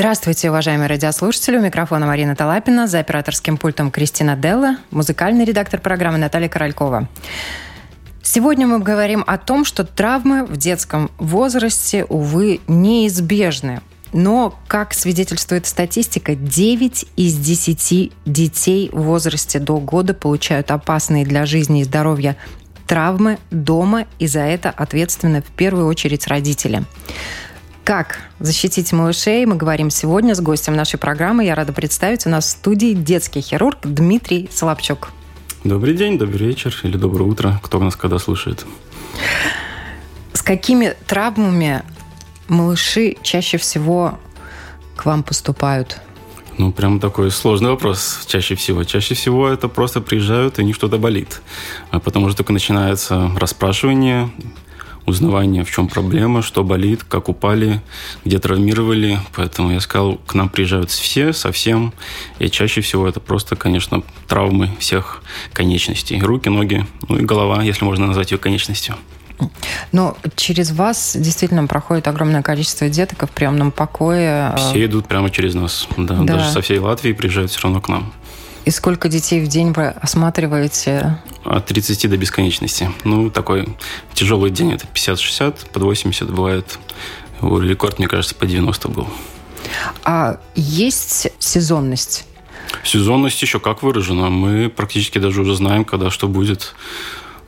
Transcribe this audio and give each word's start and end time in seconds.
Здравствуйте, 0.00 0.48
уважаемые 0.48 0.88
радиослушатели. 0.88 1.58
У 1.58 1.60
микрофона 1.60 2.06
Марина 2.06 2.34
Талапина, 2.34 2.86
за 2.86 3.00
операторским 3.00 3.58
пультом 3.58 3.90
Кристина 3.90 4.34
Делла, 4.34 4.76
музыкальный 4.90 5.44
редактор 5.44 5.78
программы 5.78 6.16
Наталья 6.16 6.48
Королькова. 6.48 7.06
Сегодня 8.22 8.66
мы 8.66 8.78
говорим 8.78 9.22
о 9.26 9.36
том, 9.36 9.66
что 9.66 9.84
травмы 9.84 10.46
в 10.46 10.56
детском 10.56 11.10
возрасте, 11.18 12.06
увы, 12.06 12.60
неизбежны. 12.66 13.82
Но, 14.14 14.58
как 14.68 14.94
свидетельствует 14.94 15.66
статистика, 15.66 16.34
9 16.34 17.04
из 17.16 17.36
10 17.36 18.12
детей 18.24 18.88
в 18.94 19.02
возрасте 19.02 19.58
до 19.58 19.80
года 19.80 20.14
получают 20.14 20.70
опасные 20.70 21.26
для 21.26 21.44
жизни 21.44 21.82
и 21.82 21.84
здоровья 21.84 22.38
травмы 22.86 23.38
дома, 23.50 24.06
и 24.18 24.26
за 24.26 24.40
это 24.40 24.70
ответственны 24.70 25.42
в 25.42 25.50
первую 25.54 25.86
очередь 25.86 26.26
родители. 26.26 26.84
Как 27.84 28.20
защитить 28.38 28.92
малышей, 28.92 29.46
мы 29.46 29.56
говорим 29.56 29.90
сегодня 29.90 30.34
с 30.34 30.40
гостем 30.40 30.76
нашей 30.76 30.98
программы. 30.98 31.44
Я 31.44 31.54
рада 31.54 31.72
представить 31.72 32.26
у 32.26 32.30
нас 32.30 32.46
в 32.46 32.48
студии 32.50 32.92
детский 32.92 33.40
хирург 33.40 33.78
Дмитрий 33.82 34.48
Соловчук. 34.52 35.10
Добрый 35.64 35.94
день, 35.94 36.18
добрый 36.18 36.48
вечер 36.48 36.78
или 36.82 36.96
доброе 36.96 37.24
утро, 37.24 37.60
кто 37.62 37.78
нас 37.80 37.96
когда 37.96 38.18
слушает. 38.18 38.66
С 40.32 40.42
какими 40.42 40.94
травмами 41.06 41.82
малыши 42.48 43.16
чаще 43.22 43.56
всего 43.56 44.18
к 44.94 45.06
вам 45.06 45.22
поступают? 45.22 46.00
Ну, 46.58 46.72
прям 46.72 47.00
такой 47.00 47.30
сложный 47.30 47.70
вопрос 47.70 48.24
чаще 48.26 48.54
всего. 48.54 48.84
Чаще 48.84 49.14
всего 49.14 49.48
это 49.48 49.68
просто 49.68 50.02
приезжают, 50.02 50.58
и 50.58 50.62
у 50.62 50.64
них 50.64 50.76
что-то 50.76 50.98
болит. 50.98 51.40
А 51.90 52.00
потому 52.00 52.28
что 52.28 52.38
только 52.38 52.52
начинается 52.52 53.30
расспрашивание, 53.36 54.30
узнавание, 55.06 55.64
в 55.64 55.70
чем 55.70 55.88
проблема, 55.88 56.42
что 56.42 56.64
болит, 56.64 57.04
как 57.04 57.28
упали, 57.28 57.80
где 58.24 58.38
травмировали. 58.38 59.18
Поэтому 59.34 59.72
я 59.72 59.80
сказал, 59.80 60.16
к 60.26 60.34
нам 60.34 60.48
приезжают 60.48 60.90
все, 60.90 61.32
совсем. 61.32 61.92
И 62.38 62.48
чаще 62.48 62.80
всего 62.80 63.08
это 63.08 63.20
просто, 63.20 63.56
конечно, 63.56 64.02
травмы 64.28 64.70
всех 64.78 65.22
конечностей. 65.52 66.20
Руки, 66.20 66.48
ноги, 66.48 66.86
ну 67.08 67.18
и 67.18 67.22
голова, 67.22 67.62
если 67.62 67.84
можно 67.84 68.06
назвать 68.06 68.30
ее 68.32 68.38
конечностью. 68.38 68.96
Но 69.92 70.16
через 70.36 70.70
вас 70.70 71.16
действительно 71.18 71.66
проходит 71.66 72.08
огромное 72.08 72.42
количество 72.42 72.88
деток 72.88 73.28
в 73.28 73.30
приемном 73.30 73.70
покое. 73.70 74.54
Все 74.56 74.84
идут 74.84 75.08
прямо 75.08 75.30
через 75.30 75.54
нас. 75.54 75.88
Да, 75.96 76.16
да. 76.16 76.34
Даже 76.34 76.50
со 76.50 76.60
всей 76.60 76.78
Латвии 76.78 77.12
приезжают 77.12 77.50
все 77.50 77.62
равно 77.62 77.80
к 77.80 77.88
нам. 77.88 78.12
И 78.70 78.72
сколько 78.72 79.08
детей 79.08 79.44
в 79.44 79.48
день 79.48 79.72
вы 79.72 79.88
осматриваете? 79.88 81.18
От 81.44 81.66
30 81.66 82.08
до 82.08 82.16
бесконечности. 82.16 82.88
Ну, 83.02 83.28
такой 83.28 83.76
тяжелый 84.14 84.52
день 84.52 84.74
это 84.74 84.86
50-60, 84.94 85.70
под 85.72 85.82
80 85.82 86.30
бывает. 86.30 86.78
Рекорд, 87.42 87.98
мне 87.98 88.06
кажется, 88.06 88.36
по 88.36 88.46
90 88.46 88.88
был. 88.90 89.08
А 90.04 90.38
есть 90.54 91.32
сезонность? 91.40 92.26
Сезонность 92.84 93.42
еще 93.42 93.58
как 93.58 93.82
выражена. 93.82 94.30
Мы 94.30 94.68
практически 94.68 95.18
даже 95.18 95.40
уже 95.40 95.56
знаем, 95.56 95.84
когда 95.84 96.08
что 96.08 96.28
будет. 96.28 96.76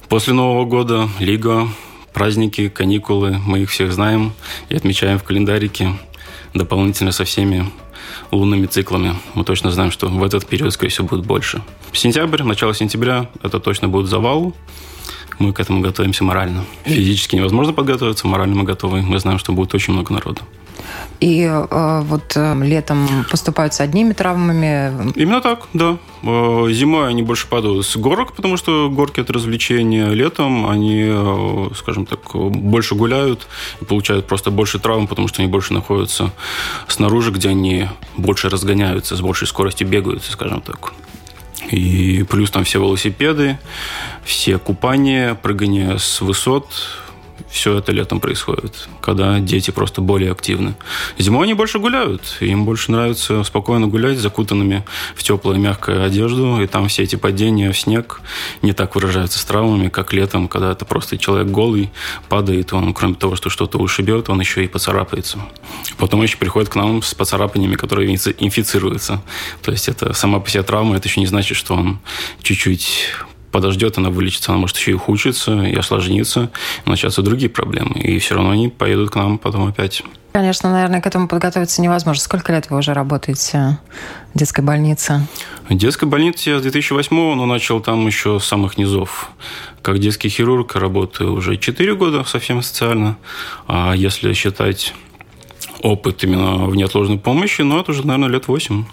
После 0.09 0.32
Нового 0.32 0.65
года 0.65 1.09
Лига, 1.21 1.69
праздники, 2.12 2.69
каникулы. 2.69 3.38
Мы 3.47 3.61
их 3.61 3.71
всех 3.71 3.93
знаем 3.93 4.32
и 4.71 4.75
отмечаем 4.75 5.21
в 5.21 5.22
календарике 5.22 5.93
дополнительно 6.53 7.12
со 7.12 7.25
всеми 7.25 7.71
лунными 8.31 8.67
циклами. 8.67 9.15
Мы 9.34 9.45
точно 9.45 9.71
знаем, 9.71 9.91
что 9.91 10.09
в 10.09 10.23
этот 10.23 10.47
период, 10.47 10.73
скорее 10.73 10.91
всего, 10.91 11.09
будет 11.09 11.27
больше. 11.27 11.62
Сентябрь, 11.93 12.43
начало 12.43 12.75
сентября, 12.75 13.28
это 13.43 13.61
точно 13.61 13.89
будет 13.89 14.09
завал. 14.09 14.55
Мы 15.39 15.53
к 15.53 15.61
этому 15.61 15.81
готовимся 15.81 16.25
морально. 16.25 16.65
Физически 16.84 17.37
невозможно 17.37 17.73
подготовиться, 17.73 18.27
морально 18.27 18.55
мы 18.55 18.65
готовы. 18.65 19.03
Мы 19.03 19.19
знаем, 19.19 19.39
что 19.39 19.53
будет 19.53 19.75
очень 19.75 19.93
много 19.93 20.12
народу. 20.12 20.43
И 21.22 21.43
э, 21.44 22.03
вот 22.05 22.33
э, 22.34 22.65
летом 22.65 23.25
поступают 23.31 23.75
с 23.75 23.81
одними 23.81 24.12
травмами? 24.12 25.12
Именно 25.15 25.41
так, 25.41 25.69
да. 25.72 25.99
Э, 26.25 26.66
зимой 26.72 27.09
они 27.09 27.22
больше 27.22 27.47
падают 27.47 27.87
с 27.87 27.97
горок, 27.97 28.33
потому 28.33 28.56
что 28.56 28.91
горки– 28.91 29.21
это 29.22 29.32
развлечение. 29.32 30.12
Летом 30.12 30.66
они, 30.69 31.05
э, 31.06 31.69
скажем 31.77 32.06
так, 32.06 32.34
больше 32.34 32.97
гуляют 32.97 33.47
и 33.81 33.84
получают 33.84 34.27
просто 34.27 34.50
больше 34.50 34.81
травм, 34.81 35.06
потому 35.06 35.28
что 35.28 35.43
они 35.43 35.50
больше 35.50 35.72
находятся 35.72 36.32
снаружи, 36.88 37.31
где 37.31 37.50
они 37.50 37.88
больше 38.16 38.49
разгоняются, 38.49 39.16
с 39.16 39.21
большей 39.21 39.47
скоростью 39.47 39.87
бегают, 39.87 40.25
скажем 40.25 40.61
так. 40.61 40.93
И 41.71 42.25
плюс 42.28 42.50
там 42.50 42.65
все 42.65 42.81
велосипеды, 42.81 43.61
все 44.25 44.59
купания, 44.59 45.34
прыгание 45.34 46.00
с 46.00 46.21
высот, 46.21 46.66
все 47.51 47.79
это 47.79 47.93
летом 47.93 48.21
происходит, 48.21 48.89
когда 49.01 49.39
дети 49.41 49.71
просто 49.71 50.01
более 50.01 50.33
активны. 50.33 50.75
Зимой 51.19 51.45
они 51.45 51.55
больше 51.55 51.79
гуляют, 51.79 52.37
им 52.41 52.65
больше 52.65 52.93
нравится 52.93 53.43
спокойно 53.45 53.87
гулять, 53.87 54.19
закутанными 54.19 54.85
в 55.15 55.23
теплую 55.23 55.59
мягкую 55.59 56.05
одежду, 56.05 56.61
и 56.61 56.67
там 56.67 56.89
все 56.89 57.03
эти 57.03 57.17
падения 57.17 57.73
в 57.73 57.79
снег 57.79 58.21
не 58.63 58.73
так 58.73 58.95
выражаются 58.95 59.39
с 59.39 59.45
травмами, 59.45 59.89
как 59.89 60.13
летом, 60.13 60.49
когда 60.49 60.73
это 60.73 60.85
просто 60.85 61.19
человек 61.19 61.49
голый, 61.49 61.91
падает, 62.29 62.73
он 62.73 62.95
кроме 62.95 63.15
того, 63.15 63.37
что 63.37 63.51
что-то 63.51 63.79
ушибет, 63.79 64.29
он 64.31 64.41
еще 64.41 64.65
и 64.65 64.69
поцарапается. 64.69 65.39
Потом 65.99 66.23
еще 66.23 66.37
приходит 66.37 66.69
к 66.69 66.77
нам 66.77 67.03
с 67.03 67.15
поцарапаниями, 67.15 67.75
которые 67.75 68.15
инфицируются. 68.15 69.23
То 69.63 69.73
есть 69.73 69.89
это 69.89 70.13
сама 70.13 70.41
по 70.41 70.49
себе 70.51 70.63
травма, 70.63 70.97
это 70.97 71.09
еще 71.09 71.21
не 71.21 71.27
значит, 71.27 71.57
что 71.57 71.75
он 71.75 71.99
чуть-чуть 72.43 73.09
подождет, 73.53 73.99
она 73.99 74.11
вылечится, 74.11 74.51
она 74.51 74.61
может 74.61 74.77
еще 74.77 74.93
и 74.93 74.95
ухудшиться, 74.95 75.63
и 75.63 75.77
осложниться, 75.77 76.51
и 76.85 76.91
начаться 76.91 77.23
другие 77.23 77.51
проблемы. 77.51 78.01
И 78.01 78.19
все 78.19 78.35
равно 78.35 78.51
они 78.51 78.69
поедут 78.69 79.11
к 79.11 79.17
нам 79.17 79.39
потом 79.39 79.69
опять. 79.69 80.03
Конечно, 80.33 80.73
наверное, 80.73 81.03
к 81.03 81.07
этому 81.07 81.29
подготовиться 81.29 81.83
невозможно. 81.83 82.23
Сколько 82.23 82.53
лет 82.53 82.71
вы 82.71 82.79
уже 82.79 82.95
работаете 82.95 83.79
в 84.35 84.39
детской 84.39 84.65
больнице? 84.65 85.27
В 85.69 85.75
детской 85.75 86.07
больнице 86.07 86.51
я 86.51 86.59
с 86.59 86.62
2008 86.62 87.15
но 87.15 87.45
начал 87.45 87.81
там 87.81 88.07
еще 88.07 88.41
с 88.41 88.45
самых 88.45 88.79
низов. 88.79 89.31
Как 89.83 89.99
детский 89.99 90.31
хирург 90.31 90.75
работаю 90.75 91.35
уже 91.35 91.59
4 91.59 91.95
года 91.97 92.25
совсем 92.25 92.62
социально. 92.62 93.19
А 93.69 93.93
если 93.93 94.33
считать 94.33 94.95
опыт 95.83 96.25
именно 96.25 96.65
в 96.65 96.75
неотложной 96.77 97.19
помощи, 97.19 97.61
ну, 97.61 97.79
это 97.79 97.91
уже, 97.91 98.07
наверное, 98.07 98.31
лет 98.31 98.49
8. 98.49 98.85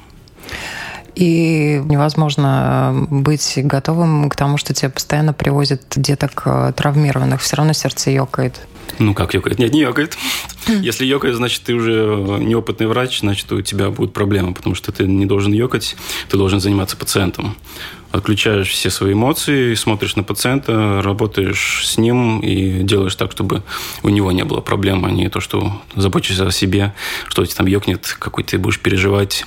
И 1.19 1.81
невозможно 1.84 3.06
э, 3.12 3.13
быть 3.13 3.53
готовым 3.57 4.30
к 4.30 4.38
тому, 4.38 4.56
что 4.56 4.74
тебе 4.74 4.90
постоянно 4.90 5.34
привозят 5.34 5.81
деток 5.97 6.44
э, 6.46 6.72
травмированных. 6.74 7.41
Все 7.41 7.57
равно 7.57 7.74
сердце 7.74 8.12
ёкает. 8.12 8.62
Ну, 9.00 9.13
как 9.13 9.34
ёкает? 9.34 9.59
Нет, 9.59 9.74
не 9.74 9.81
ёкает. 9.81 10.18
Если 10.68 11.06
ёкает, 11.06 11.35
значит, 11.35 11.63
ты 11.63 11.74
уже 11.74 12.38
неопытный 12.40 12.88
врач, 12.88 13.19
значит, 13.19 13.52
у 13.52 13.62
тебя 13.62 13.90
будут 13.90 14.13
проблемы, 14.13 14.53
потому 14.53 14.75
что 14.75 14.94
ты 14.94 15.07
не 15.07 15.25
должен 15.25 15.52
ёкать, 15.52 15.97
ты 16.30 16.38
должен 16.38 16.62
заниматься 16.62 16.96
пациентом. 16.96 17.57
Отключаешь 18.13 18.69
все 18.69 18.90
свои 18.90 19.12
эмоции, 19.12 19.74
смотришь 19.74 20.16
на 20.16 20.24
пациента, 20.24 21.01
работаешь 21.03 21.81
с 21.86 21.97
ним 21.97 22.40
и 22.40 22.81
делаешь 22.84 23.16
так, 23.16 23.34
чтобы 23.34 23.63
у 24.03 24.09
него 24.09 24.31
не 24.31 24.46
было 24.46 24.62
проблем, 24.62 25.03
а 25.03 25.12
не 25.12 25.28
то, 25.28 25.41
что 25.41 25.81
заботишься 25.97 26.47
о 26.47 26.51
себе, 26.51 26.94
что 27.27 27.45
тебе 27.45 27.56
там 27.57 27.66
ёкнет, 27.68 28.16
какой 28.18 28.45
ты 28.45 28.57
будешь 28.57 28.80
переживать 28.80 29.45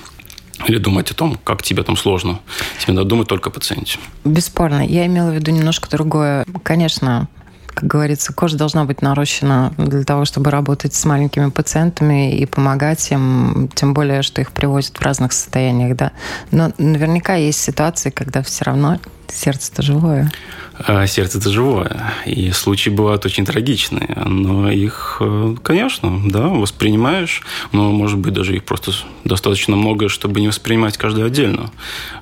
или 0.67 0.77
думать 0.77 1.11
о 1.11 1.13
том, 1.13 1.37
как 1.43 1.63
тебе 1.63 1.83
там 1.83 1.97
сложно. 1.97 2.39
Тебе 2.79 2.93
надо 2.93 3.07
думать 3.07 3.27
только 3.27 3.49
о 3.49 3.51
пациенте. 3.51 3.99
Бесспорно. 4.23 4.85
Я 4.85 5.05
имела 5.05 5.31
в 5.31 5.35
виду 5.35 5.51
немножко 5.51 5.89
другое. 5.89 6.45
Конечно, 6.63 7.27
как 7.73 7.89
говорится, 7.89 8.33
кожа 8.33 8.57
должна 8.57 8.85
быть 8.85 9.01
нарощена 9.01 9.73
для 9.77 10.03
того, 10.03 10.25
чтобы 10.25 10.51
работать 10.51 10.93
с 10.93 11.05
маленькими 11.05 11.49
пациентами 11.49 12.37
и 12.37 12.45
помогать 12.45 13.11
им, 13.11 13.69
тем 13.73 13.93
более, 13.93 14.21
что 14.21 14.41
их 14.41 14.51
привозят 14.51 14.97
в 14.97 15.01
разных 15.01 15.33
состояниях, 15.33 15.95
да. 15.95 16.11
Но 16.51 16.71
наверняка 16.77 17.35
есть 17.35 17.59
ситуации, 17.59 18.09
когда 18.09 18.43
все 18.43 18.65
равно 18.65 18.99
сердце-то 19.27 19.81
живое. 19.81 20.31
А 20.77 21.05
сердце-то 21.05 21.49
живое. 21.49 22.13
И 22.25 22.51
случаи 22.51 22.89
бывают 22.89 23.25
очень 23.25 23.45
трагичные. 23.45 24.15
Но 24.25 24.69
их, 24.71 25.17
э, 25.19 25.55
конечно, 25.61 26.21
да, 26.25 26.47
воспринимаешь. 26.47 27.43
Но, 27.71 27.91
может 27.91 28.19
быть, 28.19 28.33
даже 28.33 28.55
их 28.55 28.63
просто 28.63 28.91
достаточно 29.23 29.75
много, 29.75 30.09
чтобы 30.09 30.41
не 30.41 30.47
воспринимать 30.47 30.97
каждый 30.97 31.25
отдельно. 31.25 31.71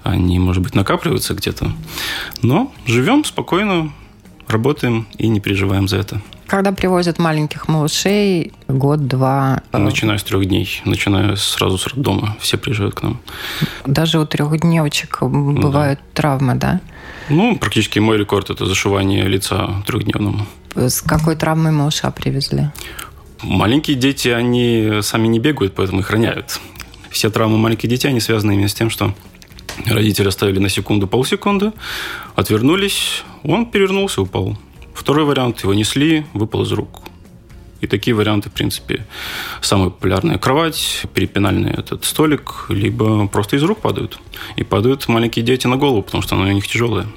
Они, 0.03 0.39
может 0.39 0.63
быть, 0.63 0.75
накапливаются 0.75 1.33
где-то. 1.33 1.71
Но 2.41 2.71
живем 2.85 3.23
спокойно, 3.23 3.91
работаем 4.51 5.07
и 5.17 5.27
не 5.27 5.39
переживаем 5.39 5.87
за 5.87 5.97
это. 5.97 6.21
Когда 6.47 6.73
привозят 6.73 7.17
маленьких 7.17 7.67
малышей, 7.69 8.51
год-два... 8.67 9.63
Э, 9.71 9.77
начиная 9.77 10.17
с 10.17 10.23
трех 10.23 10.45
дней, 10.45 10.81
начиная 10.83 11.35
сразу 11.37 11.77
с 11.77 11.87
роддома, 11.87 12.35
все 12.39 12.57
приезжают 12.57 12.95
к 12.95 13.03
нам. 13.03 13.21
Даже 13.85 14.19
у 14.19 14.25
трехдневочек 14.25 15.21
бывают 15.21 15.99
да. 15.99 16.05
травмы, 16.13 16.55
да? 16.55 16.81
Ну, 17.29 17.57
практически 17.57 17.99
мой 17.99 18.17
рекорд– 18.17 18.49
это 18.49 18.65
зашивание 18.65 19.25
лица 19.27 19.81
трехдневному. 19.87 20.45
С 20.75 21.01
какой 21.01 21.35
травмой 21.35 21.71
малыша 21.71 22.11
привезли? 22.11 22.69
Маленькие 23.43 23.95
дети, 23.95 24.27
они 24.27 24.99
сами 25.01 25.27
не 25.27 25.39
бегают, 25.39 25.73
поэтому 25.73 26.01
их 26.01 26.11
роняют. 26.11 26.59
Все 27.09 27.29
травмы 27.29 27.57
маленьких 27.57 27.89
детей, 27.89 28.09
они 28.09 28.19
связаны 28.19 28.53
именно 28.53 28.67
с 28.67 28.73
тем, 28.73 28.89
что 28.89 29.13
родители 29.85 30.27
оставили 30.27 30.59
на 30.59 30.69
секунду, 30.69 31.07
полсекунды, 31.07 31.71
отвернулись, 32.35 33.23
он 33.43 33.65
перевернулся, 33.65 34.21
упал. 34.21 34.57
Второй 34.93 35.25
вариант– 35.25 35.61
его 35.63 35.73
несли, 35.73 36.25
выпал 36.33 36.63
из 36.63 36.71
рук. 36.71 37.01
И 37.79 37.87
такие 37.87 38.13
варианты, 38.13 38.49
в 38.49 38.53
принципе, 38.53 39.07
самые 39.61 39.89
популярные. 39.89 40.37
Кровать, 40.37 41.03
перепинальный 41.15 41.71
этот 41.71 42.05
столик, 42.05 42.65
либо 42.69 43.27
просто 43.27 43.55
из 43.55 43.63
рук 43.63 43.79
падают. 43.79 44.19
И 44.55 44.63
падают 44.63 45.07
маленькие 45.07 45.43
дети 45.43 45.65
на 45.65 45.77
голову, 45.77 46.03
потому 46.03 46.21
что 46.21 46.35
она 46.35 46.45
у 46.45 46.51
них 46.51 46.67
тяжелая 46.67 47.07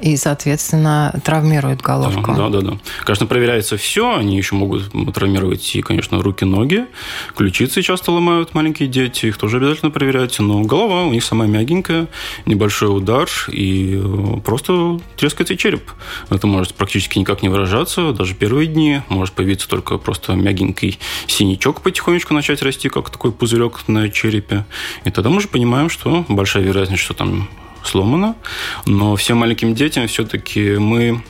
и, 0.00 0.16
соответственно, 0.16 1.14
травмирует 1.24 1.80
головку. 1.80 2.34
Да, 2.34 2.48
да, 2.48 2.60
да. 2.60 2.78
Конечно, 3.04 3.26
проверяется 3.26 3.76
все. 3.76 4.14
Они 4.16 4.36
еще 4.36 4.54
могут 4.54 4.90
травмировать 5.14 5.74
и, 5.74 5.82
конечно, 5.82 6.22
руки, 6.22 6.44
ноги. 6.44 6.86
Ключицы 7.34 7.82
часто 7.82 8.12
ломают 8.12 8.54
маленькие 8.54 8.88
дети. 8.88 9.26
Их 9.26 9.38
тоже 9.38 9.56
обязательно 9.56 9.90
проверять. 9.90 10.38
Но 10.38 10.62
голова 10.62 11.04
у 11.04 11.12
них 11.12 11.24
самая 11.24 11.48
мягенькая, 11.48 12.08
небольшой 12.44 12.94
удар 12.96 13.28
и 13.48 14.00
э, 14.02 14.40
просто 14.44 15.00
трескается 15.16 15.56
череп. 15.56 15.90
Это 16.30 16.46
может 16.46 16.74
практически 16.74 17.18
никак 17.18 17.42
не 17.42 17.48
выражаться. 17.48 18.12
Даже 18.12 18.34
первые 18.34 18.66
дни 18.66 19.00
может 19.08 19.34
появиться 19.34 19.68
только 19.68 19.98
просто 19.98 20.34
мягенький 20.34 20.98
синячок 21.26 21.80
потихонечку 21.80 22.34
начать 22.34 22.62
расти, 22.62 22.88
как 22.88 23.10
такой 23.10 23.32
пузырек 23.32 23.88
на 23.88 24.10
черепе. 24.10 24.66
И 25.04 25.10
тогда 25.10 25.30
мы 25.30 25.38
уже 25.38 25.48
понимаем, 25.48 25.88
что 25.88 26.24
большая 26.28 26.62
вероятность, 26.62 27.02
что 27.02 27.14
там 27.14 27.48
сломано. 27.86 28.36
Но 28.86 29.16
всем 29.16 29.38
маленьким 29.38 29.74
детям 29.74 30.06
все-таки 30.08 30.76
мы 30.76 31.22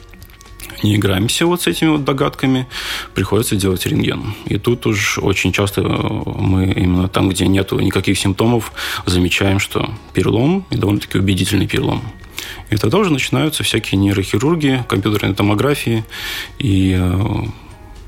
не 0.82 0.96
играемся 0.96 1.46
вот 1.46 1.62
с 1.62 1.66
этими 1.66 1.90
вот 1.90 2.04
догадками, 2.04 2.66
приходится 3.14 3.56
делать 3.56 3.86
рентген. 3.86 4.34
И 4.46 4.58
тут 4.58 4.86
уж 4.86 5.18
очень 5.18 5.52
часто 5.52 5.82
мы 5.82 6.72
именно 6.72 7.08
там, 7.08 7.28
где 7.28 7.46
нет 7.46 7.72
никаких 7.72 8.18
симптомов, 8.18 8.72
замечаем, 9.06 9.58
что 9.58 9.90
перелом, 10.12 10.66
и 10.70 10.76
довольно-таки 10.76 11.18
убедительный 11.18 11.66
перелом. 11.66 12.02
И 12.70 12.76
тогда 12.76 12.98
уже 12.98 13.12
начинаются 13.12 13.62
всякие 13.64 13.98
нейрохирургии, 13.98 14.84
компьютерные 14.88 15.34
томографии, 15.34 16.04
и 16.58 16.96
э, 16.98 17.46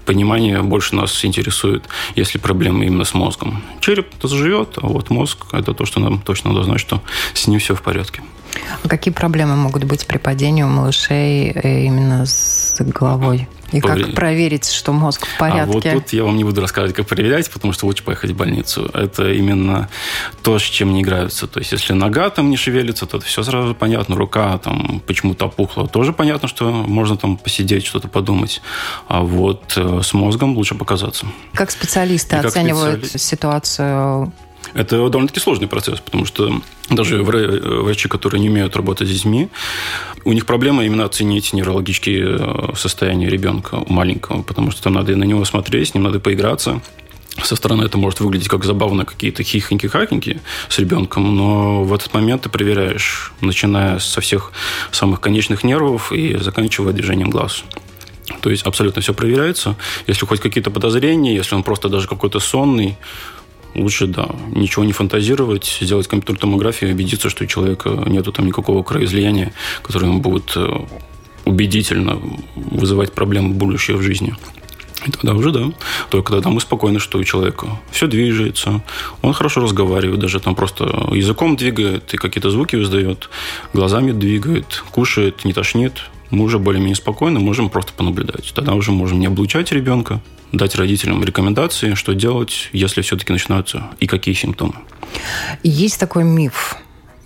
понимание 0.05 0.63
больше 0.63 0.95
нас 0.95 1.25
интересует, 1.25 1.85
если 2.17 2.39
проблемы 2.39 2.87
именно 2.87 3.05
с 3.05 3.15
мозгом. 3.15 3.63
Череп-то 3.81 4.29
заживет, 4.29 4.79
а 4.81 4.87
вот 4.87 5.11
мозг– 5.11 5.47
это 5.53 5.75
то, 5.75 5.85
что 5.87 6.01
нам 6.01 6.21
точно 6.21 6.63
знать, 6.63 6.81
что 6.81 7.03
с 7.35 7.47
ним 7.47 7.59
все 7.59 7.75
в 7.75 7.83
порядке. 7.83 8.23
А 8.83 8.89
какие 8.89 9.13
проблемы 9.13 9.57
могут 9.57 9.85
быть 9.85 10.07
при 10.07 10.19
падении 10.19 10.63
у 10.63 10.69
малышей 10.69 11.51
э, 11.51 11.85
именно 11.85 12.27
с 12.27 12.77
головой? 12.81 13.49
И 13.73 13.81
Повр... 13.81 14.01
как 14.01 14.15
проверить, 14.15 14.71
что 14.71 14.93
мозг 14.93 15.27
в 15.27 15.39
порядке? 15.39 15.63
А 15.63 15.67
вот 15.67 15.83
тут 15.83 16.13
я 16.13 16.25
вам 16.25 16.37
не 16.37 16.45
буду 16.45 16.61
рассказывать, 16.61 16.97
как 16.97 17.07
проверять, 17.07 17.51
потому 17.51 17.73
что 17.73 17.87
лучше 17.87 18.03
поехать 18.03 18.31
в 18.31 18.37
больницу. 18.37 18.91
Это 18.95 19.31
именно 19.31 19.89
то, 20.43 20.59
с 20.59 20.63
чем 20.63 20.95
не 20.95 21.03
играются. 21.03 21.47
То 21.47 21.59
есть, 21.59 21.73
если 21.73 21.93
нога 21.93 22.31
там 22.31 22.49
не 22.49 22.57
шевелится, 22.57 23.05
то 23.07 23.21
все 23.21 23.43
сразу 23.43 23.75
понятно. 23.75 24.17
Рука 24.17 24.57
там 24.59 25.03
почему-то 25.07 25.47
опухла. 25.47 25.87
Тоже 25.87 26.13
понятно, 26.13 26.49
что 26.49 26.71
можно 26.71 27.17
там 27.17 27.37
посидеть, 27.37 27.85
что-то 27.85 28.09
подумать. 28.09 28.63
А 29.07 29.21
вот 29.21 29.75
э, 29.77 30.01
с 30.03 30.15
мозгом 30.15 30.57
лучше 30.57 30.75
показаться. 30.75 31.27
Как 31.53 31.71
специалисты 31.71 32.37
И 32.37 32.39
оценивают 32.39 33.01
специали... 33.01 33.23
ситуацию 33.23 34.33
это 34.79 34.97
довольно-таки 35.11 35.41
сложный 35.41 35.67
процесс, 35.67 35.99
потому 35.99 36.25
что 36.25 36.63
даже 36.89 37.23
врачи, 37.23 38.09
которые 38.09 38.41
не 38.41 38.49
умеют 38.49 38.77
работать 38.77 39.09
с 39.09 39.11
детьми, 39.11 39.49
у 40.25 40.33
них 40.33 40.47
проблема 40.47 40.85
именно 40.85 41.05
оценить 41.05 41.53
неврологические 41.53 42.37
э, 42.39 42.75
состояния 42.77 43.29
ребенка 43.29 43.83
маленького, 43.89 44.43
потому 44.43 44.71
что 44.71 44.83
там 44.85 44.93
надо 44.95 45.17
на 45.17 45.25
него 45.25 45.45
смотреть, 45.45 45.89
с 45.89 45.95
ним 45.95 46.05
надо 46.05 46.21
поиграться. 46.21 46.81
Со 47.43 47.57
стороны 47.57 47.85
это 47.85 47.99
может 47.99 48.21
выглядеть 48.21 48.49
как 48.49 48.65
забавно 48.65 49.05
какие-то 49.05 49.43
хихоньки-хакиньки 49.43 50.41
с 50.69 50.79
ребенком, 50.79 51.37
но 51.37 51.83
в 51.83 51.93
этот 51.93 52.15
момент 52.15 52.43
ты 52.43 52.49
проверяешь, 52.49 53.33
начиная 53.41 53.99
со 53.99 54.21
всех 54.21 54.53
самых 54.93 55.21
конечных 55.21 55.65
нервов 55.65 56.13
и 56.13 56.37
заканчивая 56.37 56.93
движением 56.93 57.31
глаз. 57.31 57.65
То 58.43 58.51
есть 58.51 58.63
абсолютно 58.63 59.03
все 59.03 59.15
проверяется. 59.15 59.75
Если 60.07 60.27
хоть 60.27 60.41
какие-то 60.41 60.71
подозрения, 60.71 61.35
если 61.35 61.55
он 61.55 61.63
просто 61.63 61.89
даже 61.89 62.07
какой-то 62.07 62.41
сонный, 62.41 62.97
лучше, 63.75 64.07
да, 64.07 64.29
ничего 64.55 64.85
не 64.85 64.93
фантазировать, 64.93 65.79
сделать 65.81 66.09
компьютерную 66.09 66.41
томографию 66.41 66.91
и 66.91 66.93
убедиться, 66.95 67.31
что 67.31 67.45
у 67.45 67.47
человека 67.47 67.91
нету 68.07 68.33
там 68.33 68.47
никакого 68.47 68.83
кровоизлияния, 68.83 69.53
которое 69.83 70.07
ему 70.07 70.21
будет 70.21 70.53
э, 70.57 70.87
убедительно 71.45 72.21
вызывать 72.55 73.13
проблемы 73.13 73.55
будущее 73.55 73.97
в 73.97 74.03
жизни. 74.03 74.35
И 75.07 75.11
тогда 75.11 75.35
уже 75.35 75.53
да. 75.53 75.65
Только 76.11 76.33
тогда 76.33 76.51
мы 76.51 76.61
спокойны, 76.61 76.99
что 76.99 77.19
у 77.19 77.25
человека 77.25 77.69
все 77.91 78.09
движется, 78.09 78.83
он 79.23 79.33
хорошо 79.33 79.61
разговаривает, 79.61 80.21
даже 80.21 80.41
там 80.41 80.55
просто 80.55 80.85
языком 81.13 81.57
двигает 81.57 82.13
и 82.15 82.17
какие-то 82.17 82.51
звуки 82.51 82.77
издает, 82.77 83.31
глазами 83.73 84.13
двигает, 84.13 84.83
кушает, 84.91 85.45
не 85.45 85.53
тошнит. 85.53 85.95
Мы 86.31 86.45
уже 86.45 86.59
более-менее 86.59 86.97
спокойно 86.97 87.41
можем 87.41 87.71
просто 87.71 87.93
понаблюдать. 87.93 88.53
Тогда 88.55 88.75
уже 88.75 88.93
можем 88.93 89.19
не 89.21 89.27
облучать 89.27 89.73
ребенка, 89.73 90.21
дать 90.53 90.75
родителям 90.75 91.23
рекомендации, 91.25 91.95
что 91.95 92.15
делать, 92.15 92.71
если 92.73 93.03
все-таки 93.03 93.33
начинаются 93.33 93.85
и 94.01 94.07
какие 94.07 94.35
симптомы. 94.35 94.75
Есть 95.63 96.01
такой 96.01 96.25
миф, 96.25 96.77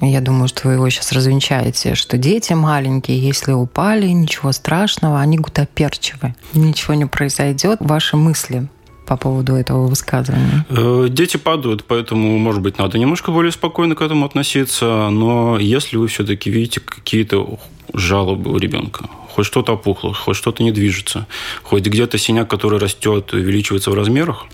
я 0.01 0.21
думаю, 0.21 0.49
что 0.49 0.67
вы 0.67 0.75
его 0.75 0.91
сейчас 0.91 1.13
развенчаете, 1.13 1.95
что 1.95 2.19
дети 2.19 2.55
маленькие, 2.55 3.19
если 3.21 3.53
упали, 3.53 4.09
ничего 4.09 4.51
страшного, 4.51 5.21
они 5.21 5.39
гутоперчивы, 5.39 6.35
ничего 6.55 6.95
не 6.95 7.07
произойдет. 7.07 7.79
Ваши 7.81 8.17
мысли 8.17 8.69
по 9.07 9.17
поводу 9.17 9.55
этого 9.55 9.87
высказывания? 9.87 10.67
Э, 10.71 11.07
дети 11.09 11.37
падают, 11.37 11.85
поэтому, 11.85 12.37
может 12.39 12.63
быть, 12.63 12.79
надо 12.79 12.99
немножко 12.99 13.31
более 13.31 13.53
спокойно 13.53 13.95
к 13.95 14.01
этому 14.01 14.27
относиться. 14.27 15.09
Но 15.11 15.59
если 15.61 15.97
вы 15.97 16.09
все-таки 16.09 16.51
видите 16.51 16.81
какие-то 16.81 17.61
жалобы 17.95 18.51
у 18.51 18.59
ребенка, 18.59 19.05
хоть 19.35 19.47
что-то 19.47 19.73
опухло, 19.73 20.13
хоть 20.13 20.37
что-то 20.37 20.63
не 20.63 20.73
движется, 20.73 21.27
хоть 21.63 21.85
где-то 21.85 22.19
синяк, 22.19 22.49
который 22.49 22.79
растет, 22.79 23.33
увеличивается 23.33 23.91
в 23.91 23.95
размерах, 23.95 24.47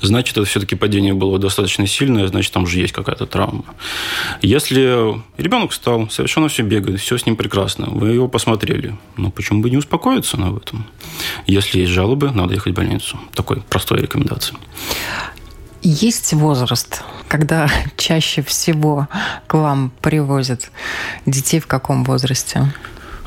значит, 0.00 0.36
это 0.36 0.46
все-таки 0.46 0.74
падение 0.74 1.12
было 1.12 1.38
достаточно 1.38 1.86
сильное, 1.86 2.26
значит, 2.26 2.52
там 2.52 2.64
уже 2.64 2.78
есть 2.78 2.92
какая-то 2.92 3.26
травма. 3.26 3.64
Если 4.40 5.20
ребенок 5.36 5.72
встал, 5.72 6.08
совершенно 6.10 6.48
все 6.48 6.62
бегает, 6.62 7.00
все 7.00 7.18
с 7.18 7.26
ним 7.26 7.36
прекрасно, 7.36 7.86
вы 7.90 8.12
его 8.12 8.28
посмотрели, 8.28 8.96
ну, 9.16 9.30
почему 9.30 9.60
бы 9.60 9.70
не 9.70 9.76
успокоиться 9.76 10.38
на 10.38 10.56
этом? 10.56 10.86
Если 11.46 11.80
есть 11.80 11.92
жалобы, 11.92 12.30
надо 12.30 12.54
ехать 12.54 12.72
в 12.72 12.76
больницу. 12.76 13.18
Такой 13.34 13.60
простой 13.62 14.00
рекомендация. 14.00 14.56
Есть 15.82 16.32
возраст, 16.32 17.02
когда 17.28 17.68
чаще 17.98 18.42
всего 18.42 19.06
к 19.46 19.54
вам 19.54 19.92
привозят 20.00 20.70
детей 21.26 21.60
в 21.60 21.66
каком 21.66 22.04
возрасте? 22.04 22.72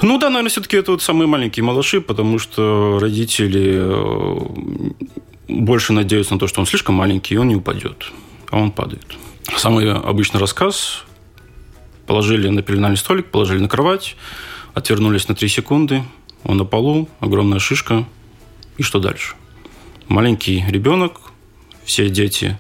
Ну 0.02 0.20
да, 0.20 0.30
наверное, 0.30 0.50
все-таки 0.50 0.78
это 0.78 0.92
вот 0.92 1.02
самые 1.02 1.28
маленькие 1.28 1.64
малыши, 1.64 2.02
потому 2.02 2.38
что 2.38 3.00
родители 3.00 3.78
э, 3.78 4.38
больше 5.48 5.94
надеются 5.94 6.34
на 6.34 6.40
то, 6.40 6.48
что 6.48 6.60
он 6.60 6.68
слишком 6.68 6.96
маленький, 6.96 7.34
и 7.34 7.38
он 7.38 7.48
не 7.48 7.56
упадет, 7.56 8.12
а 8.52 8.58
он 8.58 8.72
падает. 8.72 9.18
Самый 9.56 9.92
обычный 9.92 10.40
рассказ. 10.40 11.04
Положили 12.06 12.48
на 12.48 12.62
пеленальный 12.62 12.98
столик, 12.98 13.26
положили 13.26 13.60
на 13.60 13.68
кровать, 13.68 14.16
отвернулись 14.74 15.28
на 15.28 15.36
3 15.36 15.50
секунды, 15.50 16.04
он 16.44 16.56
на 16.56 16.64
полу, 16.64 17.10
огромная 17.20 17.60
шишка, 17.60 18.06
и 18.78 18.84
что 18.84 19.00
дальше? 19.00 19.36
Маленький 20.08 20.64
ребенок, 20.70 21.20
все 21.84 22.10
дети, 22.10 22.58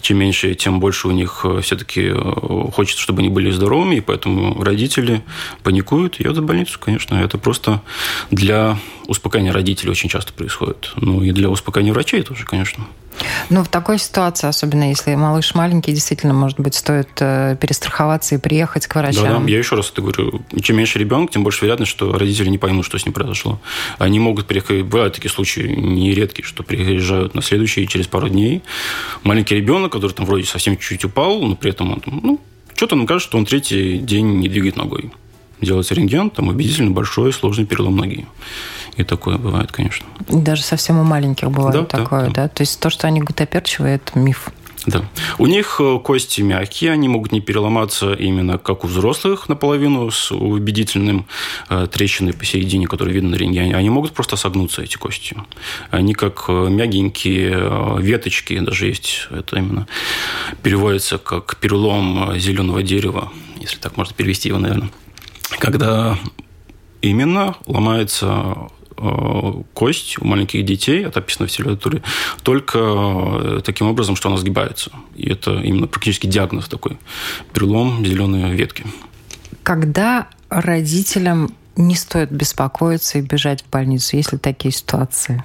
чем 0.00 0.18
меньше, 0.18 0.54
тем 0.54 0.80
больше 0.80 1.08
у 1.08 1.10
них 1.10 1.40
э, 1.44 1.60
все-таки 1.62 2.12
э, 2.12 2.70
хочется, 2.74 3.02
чтобы 3.02 3.20
они 3.20 3.28
были 3.28 3.50
здоровыми, 3.50 3.96
и 3.96 4.00
поэтому 4.00 4.62
родители 4.62 5.22
паникуют 5.62 6.20
и 6.20 6.24
едут 6.24 6.38
в 6.38 6.46
больницу, 6.46 6.78
конечно. 6.78 7.16
Это 7.16 7.38
просто 7.38 7.82
для 8.30 8.78
успокоения 9.06 9.52
родителей 9.52 9.90
очень 9.90 10.08
часто 10.08 10.32
происходит. 10.32 10.92
Ну 10.96 11.22
и 11.22 11.32
для 11.32 11.50
успокоения 11.50 11.92
врачей 11.92 12.22
тоже, 12.22 12.44
конечно. 12.44 12.86
Ну, 13.48 13.64
в 13.64 13.68
такой 13.68 13.98
ситуации, 13.98 14.46
особенно 14.46 14.88
если 14.88 15.14
малыш 15.14 15.54
маленький, 15.54 15.92
действительно, 15.92 16.32
может 16.32 16.58
быть, 16.58 16.74
стоит 16.74 17.10
э, 17.20 17.56
перестраховаться 17.60 18.34
и 18.34 18.38
приехать 18.38 18.86
к 18.86 18.94
врачам. 18.94 19.24
Да, 19.24 19.38
да, 19.38 19.44
я 19.46 19.58
еще 19.58 19.76
раз 19.76 19.90
это 19.90 20.02
говорю. 20.02 20.42
Чем 20.62 20.76
меньше 20.76 20.98
ребенок, 20.98 21.30
тем 21.30 21.42
больше 21.42 21.64
вероятность, 21.64 21.90
что 21.90 22.16
родители 22.16 22.48
не 22.48 22.58
поймут, 22.58 22.86
что 22.86 22.98
с 22.98 23.04
ним 23.04 23.12
произошло. 23.12 23.60
Они 23.98 24.18
могут 24.18 24.46
приехать, 24.46 24.82
бывают 24.82 25.14
такие 25.14 25.30
случаи 25.30 25.62
нередкие, 25.62 26.46
что 26.46 26.62
приезжают 26.62 27.34
на 27.34 27.42
следующий 27.42 27.86
через 27.88 28.06
пару 28.06 28.28
дней. 28.28 28.62
Маленький 29.22 29.56
ребенок, 29.56 29.89
который 29.90 30.12
там 30.12 30.26
вроде 30.26 30.44
совсем 30.44 30.76
чуть-чуть 30.76 31.04
упал, 31.04 31.42
но 31.42 31.56
при 31.56 31.70
этом 31.70 31.92
он, 31.92 32.02
ну, 32.06 32.40
что-то 32.74 32.96
нам 32.96 33.06
кажется, 33.06 33.28
что 33.28 33.38
он 33.38 33.44
третий 33.44 33.98
день 33.98 34.38
не 34.38 34.48
двигает 34.48 34.76
ногой. 34.76 35.12
Делается 35.60 35.94
рентген, 35.94 36.30
там 36.30 36.48
убедительно 36.48 36.90
большой 36.90 37.32
сложный 37.32 37.66
перелом 37.66 37.96
ноги. 37.96 38.26
И 38.96 39.04
такое 39.04 39.36
бывает, 39.36 39.70
конечно. 39.70 40.06
Даже 40.28 40.62
совсем 40.62 40.98
у 40.98 41.04
маленьких 41.04 41.50
бывает 41.50 41.88
да, 41.88 41.98
такое, 41.98 42.26
да, 42.26 42.44
да? 42.44 42.48
То 42.48 42.62
есть 42.62 42.80
то, 42.80 42.88
что 42.88 43.06
они 43.06 43.20
гутоперчивые, 43.20 43.96
это 43.96 44.18
миф. 44.18 44.48
Да. 44.86 45.04
У 45.38 45.46
них 45.46 45.76
э, 45.78 45.98
кости 46.02 46.40
мягкие, 46.40 46.92
они 46.92 47.08
могут 47.08 47.32
не 47.32 47.40
переломаться 47.40 48.14
именно 48.14 48.56
как 48.56 48.84
у 48.84 48.86
взрослых 48.86 49.48
наполовину 49.48 50.10
с 50.10 50.32
убедительным 50.32 51.26
э, 51.68 51.86
трещиной 51.90 52.32
посередине, 52.32 52.86
который 52.86 53.12
видно 53.12 53.30
на 53.30 53.34
рентгене. 53.34 53.76
Они 53.76 53.90
могут 53.90 54.12
просто 54.12 54.36
согнуться, 54.36 54.82
эти 54.82 54.96
кости. 54.96 55.36
Они 55.90 56.14
как 56.14 56.46
э, 56.48 56.68
мягенькие 56.70 57.52
э, 57.54 57.96
веточки, 58.00 58.58
даже 58.58 58.86
есть 58.86 59.28
это 59.30 59.56
именно 59.56 59.86
переводится 60.62 61.18
как 61.18 61.56
перелом 61.56 62.38
зеленого 62.38 62.82
дерева, 62.82 63.30
если 63.60 63.78
так 63.78 63.98
можно 63.98 64.14
перевести 64.14 64.48
его, 64.48 64.58
наверное. 64.58 64.90
Когда 65.58 66.18
именно 67.02 67.56
ломается 67.66 68.70
кость 69.74 70.18
у 70.20 70.24
маленьких 70.24 70.64
детей, 70.64 71.04
это 71.04 71.20
описано 71.20 71.48
в 71.48 71.58
литературе, 71.58 72.02
только 72.42 72.78
э, 72.78 73.60
таким 73.64 73.88
образом, 73.88 74.16
что 74.16 74.28
она 74.28 74.38
сгибается. 74.38 74.90
И 75.14 75.28
это 75.30 75.60
именно 75.60 75.86
практически 75.86 76.26
диагноз 76.26 76.68
такой. 76.68 76.98
Перелом 77.52 78.04
зеленой 78.04 78.52
ветки. 78.54 78.84
Когда 79.62 80.28
родителям 80.48 81.54
не 81.76 81.94
стоит 81.94 82.30
беспокоиться 82.30 83.18
и 83.18 83.22
бежать 83.22 83.62
в 83.62 83.70
больницу, 83.70 84.16
есть 84.16 84.32
ли 84.32 84.38
такие 84.38 84.72
ситуации? 84.72 85.44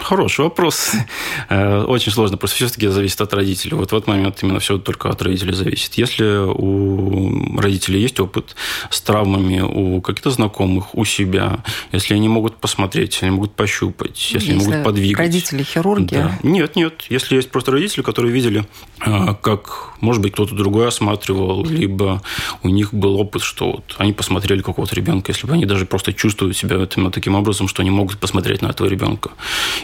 Хороший 0.00 0.42
вопрос. 0.44 0.92
Э, 1.50 1.82
очень 1.84 2.12
сложно, 2.12 2.36
просто 2.36 2.56
все-таки 2.56 2.88
зависит 2.88 3.20
от 3.20 3.32
родителей. 3.32 3.74
Вот 3.74 3.92
в 3.92 3.96
этот 3.96 4.06
момент 4.06 4.42
именно 4.42 4.58
все 4.58 4.76
только 4.76 5.08
от 5.08 5.22
родителей 5.22 5.54
зависит. 5.54 5.94
Если 5.94 6.24
у 6.24 7.58
родителей 7.58 8.02
есть 8.02 8.20
опыт 8.20 8.54
с 8.90 9.00
травмами 9.00 9.60
у 9.60 10.00
каких-то 10.02 10.30
знакомых, 10.30 10.94
у 10.94 11.04
себя, 11.04 11.64
если 11.92 12.14
они 12.14 12.28
могут 12.28 12.56
посмотреть, 12.56 13.18
они 13.22 13.30
могут 13.30 13.54
пощупать, 13.54 14.18
если, 14.32 14.34
если 14.34 14.52
они 14.52 14.64
могут 14.64 14.84
подвигать. 14.84 15.18
Родители 15.18 15.62
хирурги? 15.62 16.14
Да. 16.14 16.38
Нет, 16.42 16.76
нет. 16.76 17.04
Если 17.08 17.36
есть 17.36 17.50
просто 17.50 17.72
родители, 17.72 18.02
которые 18.02 18.32
видели, 18.32 18.66
э, 19.00 19.34
как, 19.40 19.94
может 20.00 20.20
быть, 20.20 20.32
кто-то 20.32 20.54
другой 20.54 20.88
осматривал, 20.88 21.64
либо 21.64 22.22
у 22.62 22.68
них 22.68 22.92
был 22.92 23.18
опыт, 23.18 23.42
что 23.42 23.72
вот 23.72 23.94
они 23.98 24.12
посмотрели 24.12 24.60
какого-то 24.60 24.94
ребенка, 24.94 25.32
если 25.32 25.46
бы 25.46 25.54
они 25.54 25.64
даже 25.64 25.86
просто 25.86 26.12
чувствуют 26.12 26.56
себя 26.56 26.76
именно 26.96 27.10
таким 27.10 27.34
образом, 27.34 27.68
что 27.68 27.82
они 27.82 27.90
могут 27.90 28.18
посмотреть 28.18 28.60
на 28.60 28.68
этого 28.68 28.88
ребенка. 28.88 29.30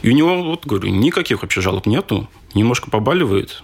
И 0.03 0.09
у 0.11 0.13
него, 0.13 0.43
вот 0.43 0.67
говорю, 0.67 0.89
никаких 0.91 1.43
вообще 1.43 1.61
жалоб 1.61 1.87
нету. 1.87 2.29
Немножко 2.55 2.91
побаливает, 2.91 3.63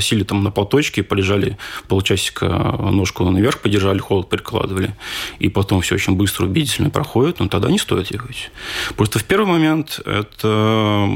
сели 0.00 0.22
там 0.22 0.42
на 0.44 0.50
полточке, 0.50 1.02
полежали 1.02 1.56
полчасика, 1.88 2.46
ножку 2.46 3.28
наверх 3.28 3.60
подержали, 3.60 3.98
холод 3.98 4.28
прикладывали, 4.28 4.94
и 5.38 5.48
потом 5.48 5.80
все 5.80 5.94
очень 5.94 6.14
быстро, 6.14 6.44
убедительно 6.46 6.90
проходит, 6.90 7.40
но 7.40 7.48
тогда 7.48 7.70
не 7.70 7.78
стоит 7.78 8.10
ехать. 8.10 8.50
Просто 8.96 9.18
в 9.18 9.24
первый 9.24 9.46
момент 9.46 10.00
это 10.04 11.08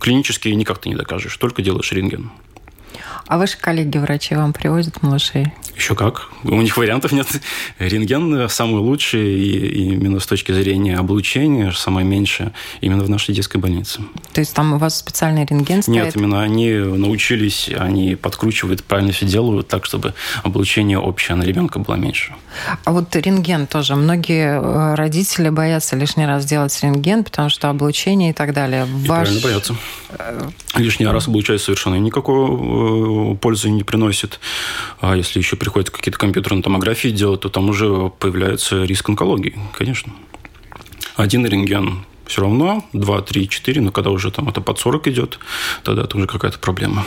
клинически 0.00 0.48
никак 0.48 0.78
ты 0.78 0.88
не 0.88 0.94
докажешь, 0.94 1.36
только 1.36 1.62
делаешь 1.62 1.92
рентген. 1.92 2.30
А 3.28 3.36
ваши 3.36 3.58
коллеги-врачи 3.58 4.34
вам 4.34 4.54
привозят 4.54 5.02
малышей? 5.02 5.52
Еще 5.76 5.94
как. 5.94 6.30
У 6.44 6.60
них 6.62 6.76
вариантов 6.78 7.12
нет. 7.12 7.26
Рентген 7.78 8.48
самый 8.48 8.80
лучший, 8.80 9.38
и 9.38 9.94
именно 9.94 10.18
с 10.18 10.26
точки 10.26 10.50
зрения 10.50 10.96
облучения, 10.96 11.70
самое 11.72 12.06
меньшее, 12.06 12.52
именно 12.80 13.04
в 13.04 13.10
нашей 13.10 13.34
детской 13.34 13.58
больнице. 13.58 14.00
То 14.32 14.40
есть 14.40 14.54
там 14.54 14.72
у 14.72 14.78
вас 14.78 14.98
специальный 14.98 15.44
рентген 15.44 15.82
стоит? 15.82 15.94
Нет, 15.94 16.16
именно 16.16 16.42
они 16.42 16.70
научились, 16.72 17.70
они 17.78 18.16
подкручивают, 18.16 18.82
правильно 18.82 19.12
все 19.12 19.26
делают 19.26 19.68
так, 19.68 19.84
чтобы 19.84 20.14
облучение 20.42 20.98
общее 20.98 21.36
на 21.36 21.42
ребенка 21.42 21.78
было 21.78 21.96
меньше. 21.96 22.34
А 22.84 22.92
вот 22.92 23.14
рентген 23.14 23.66
тоже. 23.66 23.94
Многие 23.94 24.60
э, 24.60 24.94
родители 24.94 25.50
боятся 25.50 25.96
лишний 25.96 26.26
раз 26.26 26.44
делать 26.44 26.76
рентген, 26.82 27.24
потому 27.24 27.50
что 27.50 27.68
облучение 27.68 28.30
и 28.30 28.32
так 28.32 28.54
далее. 28.54 28.86
И 28.86 29.06
Ваш... 29.06 29.26
правильно 29.26 29.40
боятся. 29.40 29.76
Э, 30.18 30.48
лишний 30.76 31.06
раз 31.06 31.28
облучать 31.28 31.60
совершенно 31.60 31.96
никакой 31.96 32.34
э, 32.34 33.17
пользы 33.40 33.70
не 33.70 33.84
приносит. 33.84 34.40
А 35.00 35.16
если 35.16 35.38
еще 35.38 35.56
приходится 35.56 35.92
какие-то 35.92 36.18
компьютерные 36.18 36.62
томографии 36.62 37.08
делать, 37.08 37.40
то 37.40 37.48
там 37.48 37.68
уже 37.68 38.10
появляется 38.18 38.84
риск 38.84 39.08
онкологии, 39.08 39.58
конечно. 39.76 40.12
Один 41.16 41.46
рентген 41.46 42.04
все 42.26 42.42
равно, 42.42 42.84
2, 42.92 43.22
3, 43.22 43.48
4, 43.48 43.80
но 43.80 43.90
когда 43.90 44.10
уже 44.10 44.30
там 44.30 44.48
это 44.48 44.60
под 44.60 44.78
40 44.78 45.08
идет, 45.08 45.38
тогда 45.82 46.02
это 46.02 46.16
уже 46.16 46.26
какая-то 46.26 46.58
проблема. 46.58 47.04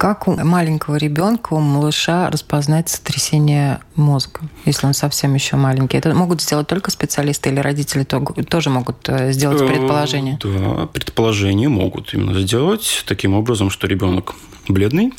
Как 0.00 0.28
у 0.28 0.34
маленького 0.34 0.96
ребенка, 0.96 1.52
у 1.52 1.60
малыша 1.60 2.30
распознать 2.30 2.88
сотрясение 2.88 3.80
мозга, 3.96 4.40
если 4.64 4.86
он 4.86 4.94
совсем 4.94 5.34
еще 5.34 5.56
маленький? 5.56 5.98
Это 5.98 6.14
могут 6.14 6.40
сделать 6.40 6.66
только 6.66 6.90
специалисты 6.90 7.50
или 7.50 7.60
родители 7.60 8.04
тоже 8.04 8.70
могут 8.70 9.06
э, 9.10 9.32
сделать 9.32 9.60
э, 9.60 9.66
предположение? 9.68 10.38
Да, 10.42 10.86
предположение 10.86 11.68
могут 11.68 12.14
именно 12.14 12.32
сделать 12.40 13.04
таким 13.06 13.34
образом, 13.34 13.68
что 13.68 13.86
ребенок 13.86 14.34
бледный, 14.68 15.12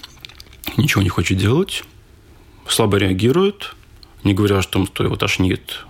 ничего 0.78 1.04
не 1.04 1.10
хочет 1.10 1.38
делать, 1.38 1.84
слабо 2.68 2.98
реагирует, 2.98 3.76
не 4.24 4.34
говоря 4.34 4.58
о 4.58 4.64
том, 4.64 4.88
что 4.88 5.04
его 5.04 5.16
тошнит. 5.16 5.86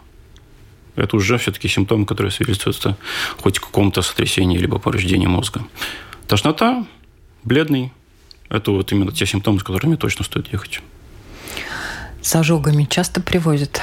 Это 0.97 1.15
уже 1.15 1.37
все-таки 1.37 1.69
симптомы, 1.69 2.05
которые 2.05 2.33
свидетельствуют 2.33 2.97
хоть 3.39 3.57
каком-то 3.57 4.01
сотрясении 4.01 4.57
либо 4.57 4.79
повреждении 4.79 5.27
мозга. 5.27 5.61
Тошнота, 6.27 6.85
бледный, 7.45 7.93
это 8.51 8.71
вот 8.71 8.91
именно 8.91 9.11
те 9.11 9.25
симптомы, 9.25 9.59
с 9.59 9.63
которыми 9.63 9.95
точно 9.95 10.25
стоит 10.25 10.51
ехать. 10.51 10.81
С 12.21 12.35
ожогами 12.35 12.85
часто 12.89 13.21
привозят? 13.21 13.81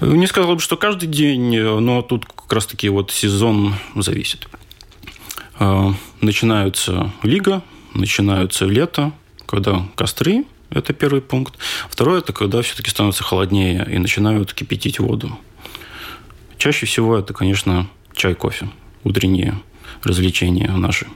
Не 0.00 0.26
сказал 0.26 0.54
бы, 0.54 0.60
что 0.60 0.76
каждый 0.76 1.08
день, 1.08 1.60
но 1.60 2.02
тут 2.02 2.26
как 2.26 2.52
раз-таки 2.52 2.88
вот 2.88 3.12
сезон 3.12 3.74
зависит. 3.94 4.48
А, 5.58 5.94
начинается 6.20 7.12
лига, 7.22 7.62
начинаются 7.94 8.64
лето, 8.64 9.12
когда 9.46 9.86
костры, 9.94 10.44
это 10.70 10.92
первый 10.92 11.20
пункт. 11.20 11.54
Второе, 11.88 12.18
это 12.18 12.32
когда 12.32 12.60
все-таки 12.62 12.90
становится 12.90 13.22
холоднее 13.22 13.86
и 13.88 13.98
начинают 13.98 14.52
кипятить 14.52 14.98
воду. 14.98 15.38
Чаще 16.58 16.86
всего 16.86 17.16
это, 17.16 17.32
конечно, 17.34 17.88
чай, 18.14 18.34
кофе, 18.34 18.68
утренние 19.04 19.60
развлечения 20.02 20.70
наши. 20.70 21.06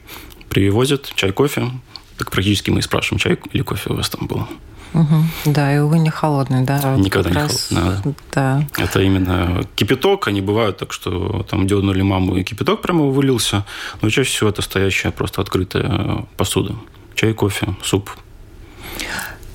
Привозят 0.49 1.13
чай, 1.17 1.33
кофе, 1.33 1.71
так 2.19 2.31
практически 2.31 2.71
мы 2.71 2.83
спрашиваем, 2.83 3.19
чай 3.21 3.39
или 3.53 3.63
кофе 3.63 3.91
у 3.91 3.95
вас 3.95 4.11
там 4.11 4.27
было. 4.27 4.49
Угу. 4.95 5.53
Да, 5.53 5.75
и 5.75 5.79
увы, 5.79 5.99
не 5.99 6.11
холодный, 6.11 6.63
да. 6.65 6.97
Никогда 6.97 7.31
не 7.31 7.37
раз... 7.37 7.69
холодный, 7.69 8.15
да. 8.33 8.67
да. 8.77 8.83
Это 8.83 9.01
именно 9.03 9.63
кипяток, 9.77 10.29
они 10.29 10.41
бывают 10.41 10.79
так, 10.79 10.93
что 10.93 11.47
там 11.49 11.67
дернули 11.67 12.03
маму, 12.03 12.37
и 12.37 12.43
кипяток 12.43 12.83
прямо 12.83 13.05
вылился, 13.05 13.65
но 14.01 14.11
чаще 14.11 14.31
всего 14.31 14.51
это 14.51 14.63
стоящая 14.63 15.11
просто 15.11 15.41
открытая 15.43 16.27
посуда. 16.37 16.75
Чай, 17.15 17.35
кофе, 17.35 17.75
суп. 17.83 18.11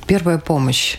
Первая 0.07 0.37
помощь 0.37 0.97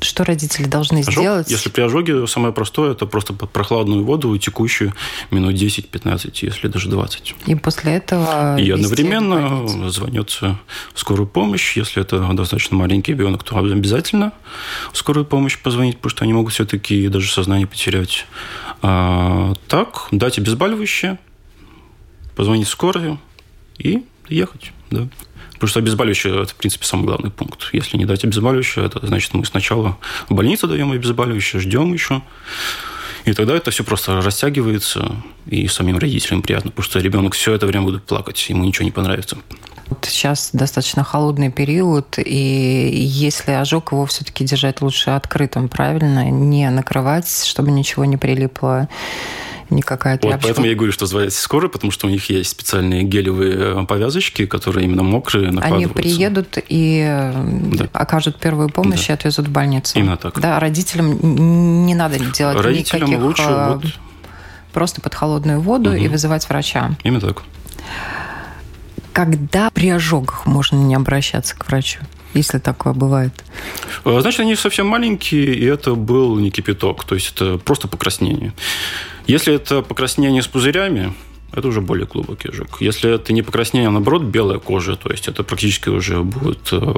что 0.00 0.24
родители 0.24 0.66
должны 0.66 1.00
Ожог, 1.00 1.12
сделать? 1.12 1.50
Если 1.50 1.68
при 1.68 1.82
ожоге 1.82 2.26
самое 2.26 2.52
простое, 2.52 2.92
это 2.92 3.06
просто 3.06 3.32
под 3.32 3.50
прохладную 3.50 4.04
воду, 4.04 4.36
текущую 4.38 4.92
минут 5.30 5.54
10-15, 5.54 6.30
если 6.42 6.68
даже 6.68 6.88
20. 6.88 7.34
И 7.46 7.54
после 7.54 7.94
этого... 7.94 8.58
И 8.58 8.70
одновременно 8.70 9.88
звонится 9.88 10.58
в 10.94 11.00
скорую 11.00 11.26
помощь. 11.26 11.76
Если 11.76 12.02
это 12.02 12.18
достаточно 12.32 12.76
маленький 12.76 13.12
ребенок, 13.12 13.42
то 13.44 13.56
обязательно 13.58 14.32
в 14.92 14.98
скорую 14.98 15.24
помощь 15.24 15.58
позвонить, 15.58 15.96
потому 15.96 16.10
что 16.10 16.24
они 16.24 16.32
могут 16.32 16.52
все-таки 16.52 17.08
даже 17.08 17.30
сознание 17.32 17.66
потерять. 17.66 18.26
А, 18.82 19.54
так, 19.68 20.08
дать 20.10 20.38
обезболивающее, 20.38 21.18
позвонить 22.34 22.68
в 22.68 22.70
скорую 22.70 23.18
и 23.78 24.04
ехать. 24.28 24.72
Да. 24.90 25.08
Потому 25.56 25.68
что 25.68 25.80
обезболивающее– 25.80 26.42
это, 26.42 26.52
в 26.52 26.54
принципе, 26.54 26.84
самый 26.84 27.06
главный 27.06 27.30
пункт. 27.30 27.68
Если 27.72 27.96
не 27.96 28.04
дать 28.04 28.24
обезболивающее, 28.24 28.86
это 28.86 29.04
значит, 29.06 29.34
мы 29.34 29.44
сначала 29.44 29.98
в 30.28 30.34
больнице 30.34 30.66
даем 30.66 30.92
обезболивающее, 30.92 31.60
ждем 31.60 31.92
еще. 31.92 32.22
И 33.24 33.32
тогда 33.32 33.56
это 33.56 33.72
все 33.72 33.82
просто 33.82 34.20
растягивается, 34.20 35.16
и 35.46 35.66
самим 35.66 35.98
родителям 35.98 36.42
приятно, 36.42 36.70
потому 36.70 36.84
что 36.84 37.00
ребенок 37.00 37.34
все 37.34 37.54
это 37.54 37.66
время 37.66 37.84
будет 37.84 38.04
плакать, 38.04 38.44
ему 38.48 38.64
ничего 38.64 38.84
не 38.84 38.92
понравится. 38.92 39.36
Сейчас 40.02 40.50
достаточно 40.52 41.02
холодный 41.02 41.50
период, 41.50 42.18
и 42.18 42.88
если 43.02 43.52
ожог, 43.52 43.92
его 43.92 44.06
все-таки 44.06 44.44
держать 44.44 44.80
лучше 44.80 45.10
открытым, 45.10 45.68
правильно? 45.68 46.30
Не 46.30 46.70
накрывать, 46.70 47.28
чтобы 47.44 47.70
ничего 47.72 48.04
не 48.04 48.16
прилипло 48.16 48.88
никакая 49.70 50.18
тряпочка. 50.18 50.36
Вот 50.36 50.42
поэтому 50.42 50.66
я 50.66 50.74
говорю, 50.74 50.92
что 50.92 51.06
звать 51.06 51.32
скорую, 51.32 51.70
потому 51.70 51.90
что 51.90 52.06
у 52.06 52.10
них 52.10 52.28
есть 52.30 52.50
специальные 52.50 53.02
гелевые 53.02 53.54
э, 53.56 53.86
повязочки, 53.86 54.46
которые 54.46 54.84
именно 54.84 55.02
мокрые, 55.02 55.50
Они 55.60 55.86
приедут 55.86 56.58
и 56.68 57.32
да. 57.72 57.88
окажут 57.92 58.38
первую 58.38 58.68
помощь 58.68 59.06
да. 59.06 59.12
и 59.12 59.16
отвезут 59.16 59.48
в 59.48 59.50
больницу. 59.50 59.98
Именно 59.98 60.16
так. 60.16 60.40
Да, 60.40 60.58
родителям 60.60 61.86
не 61.86 61.94
надо 61.94 62.18
делать 62.18 62.60
родителям 62.60 63.08
никаких... 63.08 63.24
лучше 63.24 63.42
э, 63.42 63.74
вот... 63.74 63.84
Просто 64.72 65.00
под 65.00 65.14
холодную 65.14 65.60
воду 65.60 65.90
угу. 65.90 65.98
и 65.98 66.08
вызывать 66.08 66.46
врача. 66.48 66.90
Именно 67.02 67.20
так. 67.20 67.42
Когда 69.14 69.70
при 69.70 69.88
ожогах 69.88 70.44
можно 70.44 70.76
не 70.76 70.94
обращаться 70.94 71.56
к 71.56 71.66
врачу? 71.66 72.00
Если 72.38 72.58
такое 72.58 72.92
бывает? 72.92 73.32
Э, 74.04 74.20
значит, 74.20 74.40
они 74.40 74.56
совсем 74.56 74.86
маленькие, 74.86 75.54
и 75.54 75.64
это 75.64 75.94
был 75.94 76.38
не 76.38 76.50
кипяток, 76.50 77.04
то 77.04 77.14
есть 77.14 77.32
это 77.34 77.58
просто 77.58 77.88
покраснение. 77.88 78.52
Если 79.26 79.54
это 79.54 79.82
покраснение 79.82 80.42
с 80.42 80.46
пузырями, 80.46 81.12
это 81.52 81.68
уже 81.68 81.80
более 81.80 82.06
глубокий 82.06 82.48
ожог. 82.48 82.80
Если 82.80 83.14
это 83.14 83.32
не 83.32 83.42
покраснение, 83.42 83.88
а 83.88 83.92
наоборот 83.92 84.22
белая 84.22 84.58
кожа, 84.58 84.96
то 84.96 85.10
есть 85.10 85.28
это 85.28 85.42
практически 85.42 85.88
уже 85.88 86.22
будет 86.22 86.68
э, 86.72 86.94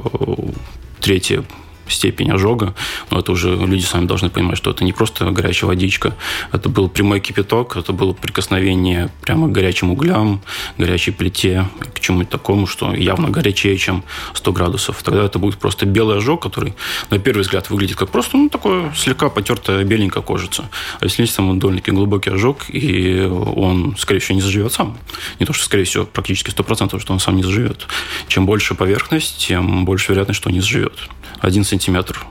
третье 0.99 1.43
степень 1.89 2.31
ожога, 2.31 2.73
но 3.11 3.19
это 3.19 3.31
уже 3.31 3.55
люди 3.55 3.83
сами 3.83 4.05
должны 4.05 4.29
понимать, 4.29 4.57
что 4.57 4.71
это 4.71 4.83
не 4.83 4.93
просто 4.93 5.29
горячая 5.31 5.67
водичка, 5.67 6.15
это 6.51 6.69
был 6.69 6.89
прямой 6.89 7.19
кипяток, 7.19 7.77
это 7.77 7.93
было 7.93 8.13
прикосновение 8.13 9.09
прямо 9.21 9.47
к 9.47 9.51
горячим 9.51 9.91
углям, 9.91 10.41
горячей 10.77 11.11
плите, 11.11 11.67
к 11.93 11.99
чему-то 11.99 12.31
такому, 12.31 12.67
что 12.67 12.93
явно 12.93 13.29
горячее, 13.29 13.77
чем 13.77 14.03
100 14.33 14.51
градусов. 14.51 15.01
Тогда 15.03 15.25
это 15.25 15.39
будет 15.39 15.57
просто 15.57 15.85
белый 15.85 16.17
ожог, 16.17 16.41
который 16.41 16.73
на 17.09 17.19
первый 17.19 17.41
взгляд 17.41 17.69
выглядит 17.69 17.97
как 17.97 18.09
просто 18.09 18.37
ну, 18.37 18.49
такое 18.49 18.93
слегка 18.95 19.29
потертая 19.29 19.83
беленькая 19.83 20.23
кожица. 20.23 20.69
А 20.99 21.05
если 21.05 21.23
есть 21.23 21.35
там 21.35 21.59
довольно-таки 21.59 21.91
глубокий 21.91 22.29
ожог, 22.29 22.65
и 22.69 23.21
он, 23.21 23.95
скорее 23.97 24.19
всего, 24.19 24.35
не 24.35 24.41
заживет 24.41 24.73
сам. 24.73 24.97
Не 25.39 25.45
то, 25.45 25.53
что, 25.53 25.65
скорее 25.65 25.83
всего, 25.83 26.05
практически 26.05 26.49
100%, 26.51 26.99
что 26.99 27.13
он 27.13 27.19
сам 27.19 27.35
не 27.35 27.43
заживет. 27.43 27.87
Чем 28.27 28.45
больше 28.45 28.75
поверхность, 28.75 29.47
тем 29.47 29.85
больше 29.85 30.11
вероятность, 30.11 30.39
что 30.39 30.49
он 30.49 30.55
не 30.55 30.61
заживет. 30.61 30.93
Один 31.41 31.63
сантиметр 31.63 32.25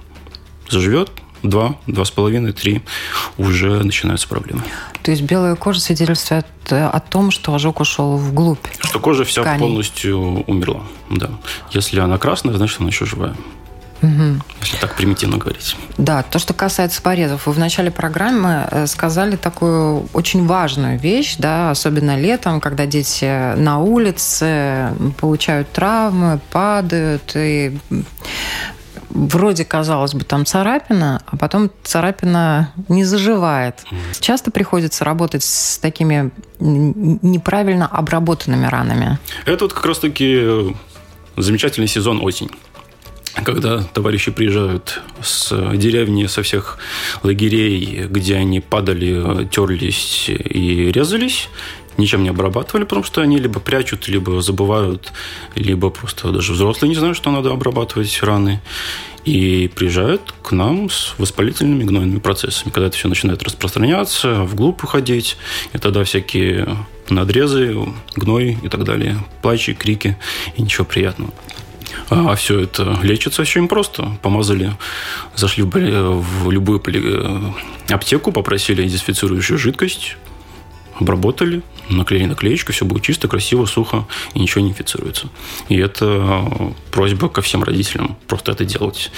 заживет, 0.69 1.11
два, 1.43 1.77
два 1.87 2.05
с 2.05 2.11
половиной, 2.11 2.53
три, 2.53 2.83
уже 3.37 3.83
начинаются 3.83 4.29
проблемы. 4.29 4.63
То 5.03 5.11
есть 5.11 5.23
белая 5.23 5.55
кожа 5.55 5.81
свидетельствует 5.81 6.47
э, 6.71 6.87
о 6.87 7.01
том, 7.01 7.31
что 7.31 7.55
ожог 7.55 7.81
ушел 7.81 8.17
вглубь. 8.17 8.67
Что 8.81 8.99
кожа 9.01 9.25
вся 9.25 9.43
тканей. 9.43 9.61
полностью 9.61 10.19
умерла, 10.47 10.83
да. 11.11 11.31
Если 11.71 12.01
она 12.01 12.19
красная, 12.19 12.55
значит, 12.55 12.81
она 12.81 12.89
еще 12.89 13.07
живая. 13.07 13.35
Угу. 14.01 14.43
Если 14.61 14.77
так 14.77 14.95
примитивно 14.95 15.39
говорить. 15.39 15.75
Да, 15.97 16.23
то, 16.23 16.39
что 16.39 16.55
касается 16.55 17.03
порезов. 17.03 17.47
Вы 17.47 17.53
в 17.53 17.59
начале 17.59 17.91
программы 17.91 18.69
э, 18.71 18.87
сказали 18.87 19.35
такую 19.35 20.09
очень 20.13 20.47
важную 20.47 20.99
вещь, 20.99 21.37
да, 21.39 21.71
особенно 21.71 22.17
летом, 22.17 22.61
когда 22.61 22.87
дети 22.87 23.57
на 23.57 23.81
улице 23.81 24.93
получают 25.21 25.73
травмы, 25.73 26.39
падают, 26.51 27.33
и 27.35 27.77
вроде, 29.11 29.65
казалось 29.65 30.15
бы, 30.15 30.25
там 30.25 30.45
царапина, 30.45 31.23
а 31.27 31.37
потом 31.37 31.71
царапина 31.83 32.73
не 32.89 33.05
заживает. 33.05 33.77
Часто 34.21 34.51
приходится 34.51 35.05
работать 35.05 35.43
с 35.43 35.79
такими 35.79 36.31
неправильно 36.61 37.87
обработанными 37.87 38.67
ранами. 38.67 39.19
Это 39.47 39.65
вот 39.65 39.73
как 39.73 39.87
раз-таки 39.87 40.75
замечательный 41.37 41.89
сезон 41.89 42.21
осень 42.23 42.51
когда 43.45 43.83
товарищи 43.83 44.31
приезжают 44.31 45.01
с 45.23 45.53
деревни, 45.77 46.27
со 46.27 46.43
всех 46.43 46.79
лагерей, 47.23 48.07
где 48.09 48.37
они 48.37 48.61
падали, 48.61 49.47
терлись 49.47 50.29
и 50.29 50.91
резались, 50.93 51.49
ничем 51.99 52.23
не 52.23 52.31
обрабатывали, 52.31 52.85
потому 52.85 53.05
что 53.05 53.21
они 53.21 53.39
либо 53.39 53.61
прячут, 53.61 54.09
либо 54.09 54.41
забывают, 54.41 55.13
либо 55.55 55.91
просто 55.91 56.31
даже 56.31 56.53
взрослые 56.53 56.89
не 56.89 56.95
знают, 56.95 57.17
что 57.17 57.31
надо 57.31 57.51
обрабатывать 57.51 58.23
раны. 58.23 58.61
И 59.25 59.71
приезжают 59.75 60.33
к 60.43 60.53
нам 60.53 60.89
с 60.89 61.15
воспалительными 61.19 61.85
гнойными 61.85 62.19
процессами. 62.19 62.71
Когда 62.71 62.87
это 62.87 62.97
все 62.97 63.09
начинает 63.09 63.43
распространяться, 63.43 64.45
вглубь 64.45 64.83
уходить, 64.83 65.37
и 65.75 65.79
тогда 65.79 66.03
всякие 66.05 66.79
надрезы, 67.11 67.77
гной 68.17 68.59
и 68.63 68.69
так 68.69 68.85
далее, 68.85 69.19
плачи, 69.43 69.75
крики, 69.75 70.17
и 70.57 70.63
ничего 70.63 70.87
приятного. 70.87 71.33
А 72.11 72.35
все 72.37 72.61
это 72.61 72.99
лечится 73.03 73.43
очень 73.43 73.69
просто. 73.69 74.17
Помазали, 74.23 74.73
зашли 75.35 75.63
в, 75.63 75.71
в 75.71 76.51
любую 76.51 76.83
аптеку, 77.89 78.33
попросили 78.33 78.83
дезинфицирующую 78.85 79.59
жидкость, 79.59 80.17
обработали, 80.99 81.63
наклеили 81.89 82.27
наклеечку, 82.27 82.73
все 82.73 82.85
будет 82.85 83.03
чисто, 83.03 83.29
красиво, 83.29 83.67
сухо 83.67 84.07
и 84.35 84.41
ничего 84.41 84.63
не 84.63 84.71
инфицируется. 84.71 85.29
И 85.69 85.77
это 85.77 86.75
просьба 86.91 87.29
ко 87.29 87.43
всем 87.43 87.63
родителям 87.63 88.17
просто 88.27 88.53
это 88.53 88.65
делать. 88.65 89.11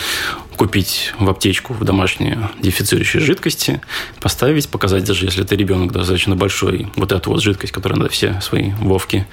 Купить 0.56 1.14
в 1.18 1.28
аптечку 1.28 1.72
в 1.72 1.84
домашние 1.84 2.50
дефицирующие 2.60 3.22
жидкости, 3.22 3.80
поставить, 4.20 4.68
показать, 4.68 5.04
даже 5.04 5.24
если 5.24 5.42
это 5.42 5.54
ребенок 5.54 5.92
достаточно 5.92 6.36
большой, 6.36 6.88
вот 6.96 7.12
эту 7.12 7.30
вот 7.30 7.42
жидкость, 7.42 7.72
которая 7.72 7.98
надо 7.98 8.10
все 8.10 8.40
свои 8.42 8.72
вовки, 8.80 9.26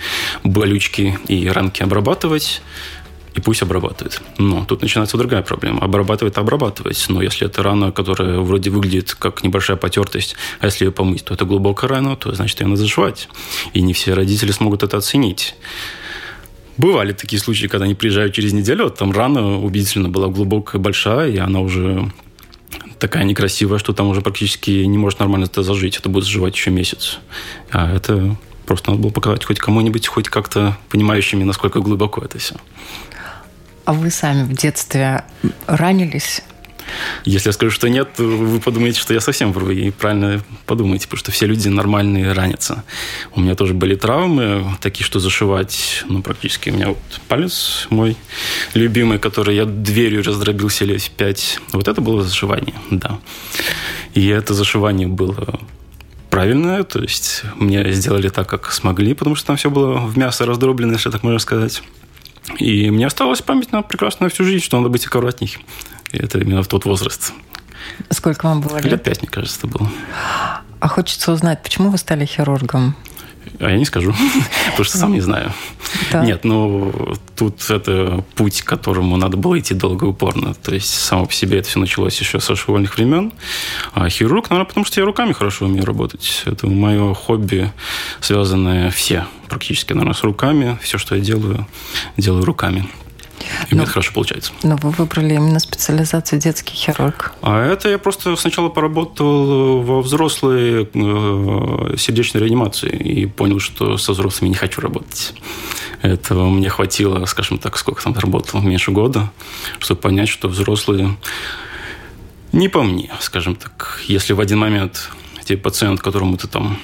болючки 0.43 1.19
и 1.27 1.47
ранки 1.49 1.83
обрабатывать, 1.83 2.61
и 3.37 3.41
пусть 3.41 3.61
обрабатывает. 3.61 4.19
Но 4.39 4.65
тут 4.65 4.81
начинается 4.81 5.15
другая 5.15 5.43
проблема. 5.43 5.81
Обрабатывает, 5.81 6.37
обрабатывать. 6.37 7.05
Но 7.07 7.21
если 7.21 7.45
это 7.45 7.61
рана, 7.61 7.91
которая 7.91 8.39
вроде 8.39 8.71
выглядит 8.71 9.13
как 9.13 9.43
небольшая 9.43 9.77
потертость, 9.77 10.35
а 10.59 10.65
если 10.65 10.85
ее 10.85 10.91
помыть, 10.91 11.23
то 11.25 11.35
это 11.35 11.45
глубокая 11.45 11.89
рана, 11.89 12.15
то 12.15 12.33
значит 12.33 12.59
ее 12.59 12.67
надо 12.67 12.81
зашивать. 12.81 13.29
И 13.73 13.81
не 13.81 13.93
все 13.93 14.13
родители 14.13 14.51
смогут 14.51 14.81
это 14.81 14.97
оценить. 14.97 15.55
Бывали 16.77 17.11
такие 17.11 17.39
случаи, 17.39 17.67
когда 17.67 17.85
они 17.85 17.95
приезжают 17.95 18.33
через 18.33 18.53
неделю, 18.53 18.89
там 18.89 19.11
рана 19.11 19.59
убедительно 19.59 20.09
была 20.09 20.27
глубокая, 20.27 20.81
большая, 20.81 21.29
и 21.29 21.37
она 21.37 21.59
уже 21.59 22.11
такая 22.99 23.23
некрасивая, 23.23 23.79
что 23.79 23.93
там 23.93 24.07
уже 24.07 24.21
практически 24.21 24.71
не 24.71 24.97
может 24.97 25.19
нормально 25.19 25.45
это 25.45 25.61
зажить. 25.63 25.97
Это 25.97 26.09
будет 26.09 26.23
заживать 26.23 26.55
еще 26.55 26.71
месяц. 26.71 27.19
А 27.71 27.95
это 27.95 28.35
просто 28.65 28.91
надо 28.91 29.03
было 29.03 29.11
показать 29.11 29.45
хоть 29.45 29.59
кому-нибудь, 29.59 30.07
хоть 30.07 30.29
как-то 30.29 30.77
понимающими, 30.89 31.43
насколько 31.43 31.79
глубоко 31.79 32.21
это 32.21 32.37
все. 32.37 32.55
А 33.87 33.93
вы 33.93 34.11
сами 34.11 34.43
в 34.43 34.53
детстве 34.53 35.23
ранились? 35.65 36.41
Если 37.23 37.47
я 37.47 37.53
скажу, 37.53 37.71
что 37.71 37.87
нет, 37.87 38.09
вы 38.17 38.59
подумаете, 38.59 38.99
что 38.99 39.13
я 39.13 39.21
совсем 39.21 39.53
вру. 39.53 39.69
И 39.69 39.91
правильно 39.91 40.43
подумаете, 40.65 41.05
потому 41.05 41.19
что 41.19 41.31
все 41.31 41.45
люди 41.45 41.69
нормальные 41.69 42.33
ранятся. 42.33 42.83
У 43.33 43.39
меня 43.39 43.55
тоже 43.55 43.73
были 43.73 43.95
травмы, 43.95 44.65
такие, 44.81 45.05
что 45.05 45.21
зашивать, 45.21 46.03
ну, 46.09 46.21
практически. 46.21 46.69
У 46.69 46.73
меня 46.73 46.89
вот 46.89 46.97
палец 47.29 47.87
мой 47.89 48.17
любимый, 48.73 49.19
который 49.19 49.55
я 49.55 49.63
дверью 49.63 50.21
раздробил 50.21 50.69
себе 50.69 50.97
в 50.97 51.09
пять. 51.11 51.61
Вот 51.71 51.87
это 51.87 52.01
было 52.01 52.23
зашивание, 52.23 52.75
да. 52.91 53.19
И 54.15 54.27
это 54.27 54.53
зашивание 54.53 55.07
было 55.07 55.61
правильное, 56.29 56.83
то 56.83 56.99
есть 56.99 57.43
мне 57.55 57.89
сделали 57.93 58.27
так, 58.27 58.49
как 58.49 58.73
смогли, 58.73 59.13
потому 59.13 59.37
что 59.37 59.47
там 59.47 59.55
все 59.55 59.69
было 59.69 59.93
в 59.93 60.17
мясо 60.17 60.45
раздроблено, 60.45 60.91
если 60.91 61.09
так 61.09 61.23
можно 61.23 61.39
сказать. 61.39 61.81
И 62.59 62.89
мне 62.89 63.07
осталась 63.07 63.41
память 63.41 63.71
на 63.71 63.81
прекрасную 63.81 64.29
всю 64.31 64.43
жизнь, 64.43 64.63
что 64.63 64.77
надо 64.77 64.89
быть 64.89 65.05
аккуратней. 65.05 65.57
И 66.11 66.17
это 66.17 66.39
именно 66.39 66.63
в 66.63 66.67
тот 66.67 66.85
возраст. 66.85 67.33
Сколько 68.09 68.45
вам 68.45 68.61
было 68.61 68.77
лет? 68.77 68.85
Лет 68.85 69.03
пять, 69.03 69.21
мне 69.21 69.29
кажется, 69.29 69.57
это 69.59 69.67
было. 69.67 69.89
А 70.79 70.87
хочется 70.87 71.31
узнать, 71.31 71.63
почему 71.63 71.89
вы 71.89 71.97
стали 71.97 72.25
хирургом? 72.25 72.95
А 73.59 73.71
я 73.71 73.77
не 73.77 73.85
скажу, 73.85 74.13
потому 74.65 74.83
что 74.83 74.97
сам 74.97 75.13
не 75.13 75.21
знаю. 75.21 75.51
Да. 76.11 76.23
Нет, 76.23 76.43
ну, 76.43 77.15
тут 77.35 77.69
это 77.69 78.23
путь, 78.35 78.61
к 78.61 78.65
которому 78.65 79.17
надо 79.17 79.37
было 79.37 79.59
идти 79.59 79.73
долго 79.73 80.05
и 80.05 80.09
упорно. 80.09 80.53
То 80.53 80.73
есть, 80.73 80.93
само 80.93 81.25
по 81.25 81.33
себе 81.33 81.59
это 81.59 81.69
все 81.69 81.79
началось 81.79 82.19
еще 82.19 82.39
со 82.39 82.55
школьных 82.55 82.97
времен. 82.97 83.33
А 83.93 84.09
хирург, 84.09 84.49
наверное, 84.49 84.67
потому 84.67 84.85
что 84.85 84.99
я 84.99 85.05
руками 85.05 85.33
хорошо 85.33 85.65
умею 85.65 85.85
работать. 85.85 86.43
Это 86.45 86.67
мое 86.67 87.13
хобби, 87.13 87.71
связанное 88.19 88.91
все 88.91 89.25
практически, 89.47 89.93
наверное, 89.93 90.13
с 90.13 90.23
руками. 90.23 90.77
Все, 90.81 90.97
что 90.97 91.15
я 91.15 91.21
делаю, 91.21 91.65
делаю 92.17 92.45
руками. 92.45 92.87
И 93.69 93.75
но, 93.75 93.77
мне 93.77 93.83
это 93.83 93.91
хорошо 93.91 94.13
получается. 94.13 94.51
Но 94.63 94.75
вы 94.77 94.91
выбрали 94.91 95.35
именно 95.35 95.59
специализацию 95.59 96.39
детский 96.39 96.75
хирург. 96.75 97.33
А 97.41 97.63
это 97.63 97.89
я 97.89 97.97
просто 97.97 98.35
сначала 98.35 98.69
поработал 98.69 99.81
во 99.81 100.01
взрослой 100.01 100.89
э, 100.93 101.95
сердечной 101.97 102.41
реанимации 102.41 102.89
и 102.89 103.25
понял, 103.25 103.59
что 103.59 103.97
со 103.97 104.13
взрослыми 104.13 104.49
не 104.49 104.55
хочу 104.55 104.81
работать. 104.81 105.33
Этого 106.01 106.49
мне 106.49 106.69
хватило, 106.69 107.25
скажем 107.25 107.57
так, 107.57 107.77
сколько 107.77 108.03
там 108.03 108.13
работал, 108.17 108.61
меньше 108.61 108.91
года, 108.91 109.31
чтобы 109.79 110.01
понять, 110.01 110.29
что 110.29 110.47
взрослые 110.47 111.17
не 112.51 112.69
по 112.69 112.83
мне, 112.83 113.11
скажем 113.19 113.55
так. 113.55 114.01
Если 114.07 114.33
в 114.33 114.39
один 114.39 114.59
момент 114.59 115.11
тебе 115.43 115.57
пациент, 115.57 116.01
которому 116.01 116.37
ты 116.37 116.47
там 116.47 116.77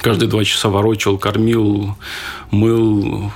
каждые 0.00 0.28
два 0.28 0.44
часа 0.44 0.68
ворочал, 0.68 1.18
кормил, 1.18 1.96
мыл, 2.50 3.30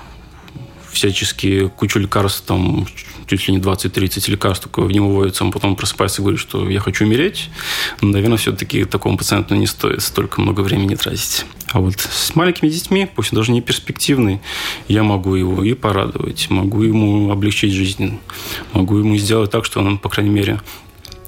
всяческие 0.93 1.69
кучу 1.69 1.99
лекарств, 1.99 2.45
там 2.47 2.87
чуть 3.27 3.47
ли 3.47 3.55
не 3.55 3.61
20-30 3.61 4.31
лекарств 4.31 4.65
только 4.65 4.81
в 4.81 4.91
него 4.91 5.09
вводится, 5.09 5.45
он 5.45 5.53
потом 5.53 5.77
просыпается 5.77 6.21
и 6.21 6.25
говорит, 6.25 6.41
что 6.41 6.69
я 6.69 6.81
хочу 6.81 7.05
умереть, 7.05 7.49
наверное, 8.01 8.39
все-таки 8.39 8.85
такому 8.85 9.17
пациенту 9.17 9.55
не 9.55 9.67
стоит 9.67 10.03
столько 10.03 10.41
много 10.41 10.63
времени 10.63 10.97
тратить. 10.97 11.45
А 11.73 11.81
вот 11.81 11.95
с 12.01 12.35
маленькими 12.35 12.69
детьми, 12.69 13.09
пусть 13.15 13.33
он 13.33 13.37
даже 13.37 13.53
не 13.53 13.61
перспективный, 13.61 14.41
я 14.89 15.05
могу 15.05 15.37
его 15.37 15.63
и 15.63 15.75
порадовать, 15.75 16.51
могу 16.51 16.83
ему 16.83 17.31
облегчить 17.31 17.73
жизнь, 17.73 18.19
могу 18.73 18.99
ему 18.99 19.17
сделать 19.17 19.51
так, 19.53 19.65
что 19.65 19.81
он, 19.81 19.99
по 19.99 20.09
крайней 20.09 20.31
мере, 20.31 20.61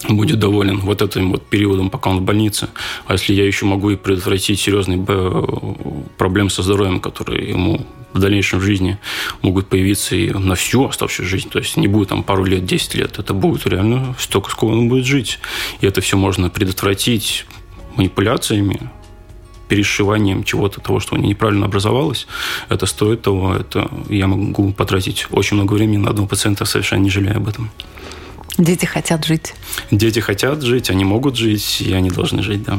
будет 0.09 0.39
доволен 0.39 0.81
вот 0.81 1.03
этим 1.03 1.31
вот 1.33 1.47
периодом, 1.47 1.91
пока 1.91 2.11
он 2.11 2.19
в 2.19 2.23
больнице. 2.23 2.69
А 3.07 3.13
если 3.13 3.33
я 3.35 3.47
еще 3.47 3.67
могу 3.67 3.91
и 3.91 3.97
предотвратить 3.97 4.61
серьезные 4.61 4.99
проблемы 6.19 6.51
со 6.51 6.63
здоровьем, 6.63 7.01
которые 7.01 7.49
ему 7.49 7.87
в 8.13 8.19
дальнейшем 8.19 8.61
жизни 8.61 8.99
могут 9.41 9.69
появиться 9.69 10.17
и 10.17 10.31
на 10.31 10.55
всю 10.55 10.87
оставшуюся 10.87 11.31
жизнь. 11.31 11.49
То 11.49 11.59
есть 11.59 11.77
не 11.77 11.89
будет 11.89 12.09
там 12.09 12.23
пару 12.23 12.45
лет, 12.45 12.67
10 12.67 12.95
лет. 12.95 13.19
Это 13.19 13.33
будет 13.35 13.67
реально 13.67 14.15
столько, 14.19 14.51
сколько 14.51 14.73
он 14.73 14.89
будет 14.89 15.07
жить. 15.07 15.39
И 15.81 15.87
это 15.87 16.01
все 16.01 16.17
можно 16.17 16.51
предотвратить 16.51 17.47
манипуляциями, 17.97 18.91
перешиванием 19.69 20.45
чего-то 20.45 20.81
того, 20.81 21.01
что 21.01 21.15
у 21.15 21.19
него 21.19 21.29
неправильно 21.29 21.67
образовалось, 21.67 22.27
это 22.69 22.85
стоит 22.85 23.23
того. 23.23 23.55
Это 23.55 23.91
я 24.11 24.27
могу 24.27 24.73
потратить 24.73 25.27
очень 25.31 25.57
много 25.57 25.73
времени 25.73 25.97
на 25.97 26.11
одного 26.11 26.29
пациента, 26.29 26.67
совершенно 26.67 27.01
не 27.01 27.11
жалея 27.11 27.37
об 27.37 27.49
этом. 27.49 27.71
Дети 28.59 28.85
хотят 28.85 29.25
жить. 29.25 29.55
Дети 29.91 30.21
хотят 30.21 30.63
жить, 30.63 30.91
они 30.91 31.05
могут 31.05 31.37
жить, 31.37 31.81
и 31.81 31.93
они 31.93 32.11
должны 32.11 32.43
жить, 32.43 32.65
да. 32.65 32.79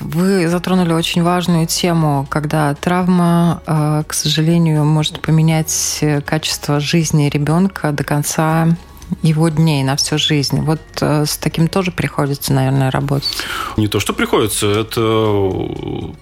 Вы 0.00 0.48
затронули 0.48 0.92
очень 0.92 1.22
важную 1.22 1.66
тему, 1.66 2.26
когда 2.30 2.74
травма, 2.74 3.62
э, 3.66 4.04
к 4.06 4.14
сожалению, 4.14 4.84
может 4.84 5.20
поменять 5.20 6.02
качество 6.24 6.80
жизни 6.80 7.28
ребенка 7.28 7.92
до 7.92 8.02
конца 8.02 8.76
его 9.22 9.48
дней 9.48 9.84
на 9.84 9.96
всю 9.96 10.18
жизнь. 10.18 10.60
Вот 10.60 10.80
э, 11.00 11.26
с 11.26 11.36
таким 11.36 11.68
тоже 11.68 11.90
приходится, 11.90 12.52
наверное, 12.52 12.90
работать. 12.90 13.28
Не 13.76 13.88
то, 13.88 14.00
что 14.00 14.12
приходится, 14.12 14.66
это 14.66 16.12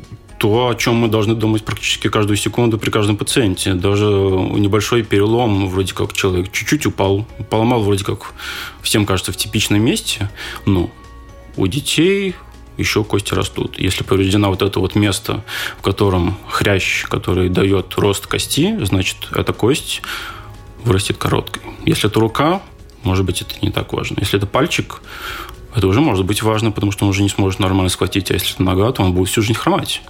то, 0.42 0.70
о 0.70 0.74
чем 0.74 0.96
мы 0.96 1.06
должны 1.06 1.36
думать 1.36 1.64
практически 1.64 2.08
каждую 2.08 2.36
секунду 2.36 2.76
при 2.76 2.90
каждом 2.90 3.16
пациенте. 3.16 3.74
Даже 3.74 4.06
небольшой 4.06 5.04
перелом, 5.04 5.68
вроде 5.68 5.94
как 5.94 6.12
человек 6.14 6.50
чуть-чуть 6.50 6.84
упал, 6.84 7.24
поломал 7.48 7.80
вроде 7.84 8.02
как, 8.04 8.34
всем 8.82 9.06
кажется, 9.06 9.30
в 9.30 9.36
типичном 9.36 9.80
месте, 9.80 10.30
но 10.66 10.90
у 11.56 11.68
детей 11.68 12.34
еще 12.76 13.04
кости 13.04 13.34
растут. 13.34 13.78
Если 13.78 14.02
повреждено 14.02 14.50
вот 14.50 14.62
это 14.62 14.80
вот 14.80 14.96
место, 14.96 15.44
в 15.78 15.82
котором 15.82 16.36
хрящ, 16.48 17.04
который 17.04 17.48
дает 17.48 17.94
рост 17.94 18.26
кости, 18.26 18.76
значит, 18.82 19.18
эта 19.36 19.52
кость 19.52 20.02
вырастет 20.82 21.18
короткой. 21.18 21.62
Если 21.86 22.10
это 22.10 22.18
рука, 22.18 22.62
может 23.04 23.24
быть, 23.24 23.42
это 23.42 23.54
не 23.62 23.70
так 23.70 23.92
важно. 23.92 24.16
Если 24.18 24.38
это 24.38 24.48
пальчик, 24.48 25.02
это 25.74 25.86
уже 25.86 26.00
может 26.00 26.24
быть 26.24 26.42
важно, 26.42 26.70
потому 26.70 26.92
что 26.92 27.04
он 27.04 27.10
уже 27.10 27.22
не 27.22 27.28
сможет 27.28 27.60
нормально 27.60 27.88
схватить, 27.88 28.30
а 28.30 28.34
если 28.34 28.54
это 28.54 28.62
нога, 28.62 28.92
то 28.92 29.02
он 29.02 29.12
будет 29.12 29.28
всю 29.28 29.42
жизнь 29.42 29.58
хромать. 29.58 30.02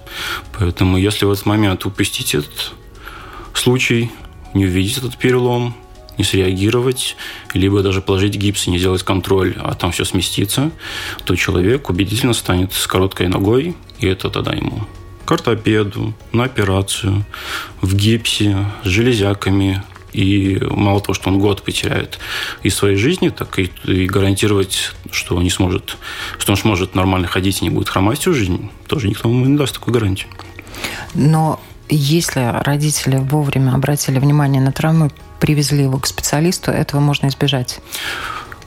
Поэтому 0.57 0.97
если 0.97 1.25
в 1.25 1.31
этот 1.31 1.45
момент 1.45 1.85
упустить 1.85 2.35
этот 2.35 2.73
случай, 3.53 4.11
не 4.53 4.65
увидеть 4.65 4.97
этот 4.97 5.17
перелом, 5.17 5.75
не 6.17 6.23
среагировать, 6.23 7.15
либо 7.53 7.81
даже 7.81 8.01
положить 8.01 8.35
гипс 8.35 8.67
и 8.67 8.71
не 8.71 8.77
сделать 8.77 9.03
контроль, 9.03 9.55
а 9.57 9.73
там 9.73 9.91
все 9.91 10.05
сместится, 10.05 10.71
то 11.25 11.35
человек 11.35 11.89
убедительно 11.89 12.33
станет 12.33 12.73
с 12.73 12.85
короткой 12.85 13.29
ногой, 13.29 13.75
и 13.99 14.07
это 14.07 14.29
тогда 14.29 14.53
ему 14.53 14.87
к 15.25 15.31
ортопеду, 15.31 16.13
на 16.33 16.43
операцию, 16.43 17.25
в 17.81 17.95
гипсе, 17.95 18.65
с 18.83 18.87
железяками, 18.87 19.81
и 20.13 20.61
мало 20.69 21.01
того, 21.01 21.13
что 21.13 21.29
он 21.29 21.39
год 21.39 21.63
потеряет 21.63 22.19
из 22.61 22.75
своей 22.75 22.95
жизни, 22.95 23.29
так 23.29 23.59
и, 23.59 23.71
и 23.85 24.05
гарантировать, 24.05 24.93
что 25.11 25.35
он 25.35 25.43
не 25.43 25.49
сможет, 25.49 25.97
что 26.37 26.51
он 26.51 26.57
сможет 26.57 26.95
нормально 26.95 27.27
ходить 27.27 27.61
и 27.61 27.65
не 27.65 27.69
будет 27.69 27.89
хромать 27.89 28.19
всю 28.19 28.33
жизнь, 28.33 28.69
тоже 28.87 29.09
никто 29.09 29.29
ему 29.29 29.45
не 29.45 29.57
даст 29.57 29.75
такую 29.75 29.93
гарантию. 29.93 30.29
Но 31.13 31.59
если 31.89 32.63
родители 32.63 33.17
вовремя 33.17 33.73
обратили 33.73 34.19
внимание 34.19 34.61
на 34.61 34.71
травму, 34.71 35.11
привезли 35.39 35.83
его 35.83 35.99
к 35.99 36.07
специалисту, 36.07 36.71
этого 36.71 37.01
можно 37.01 37.27
избежать? 37.27 37.81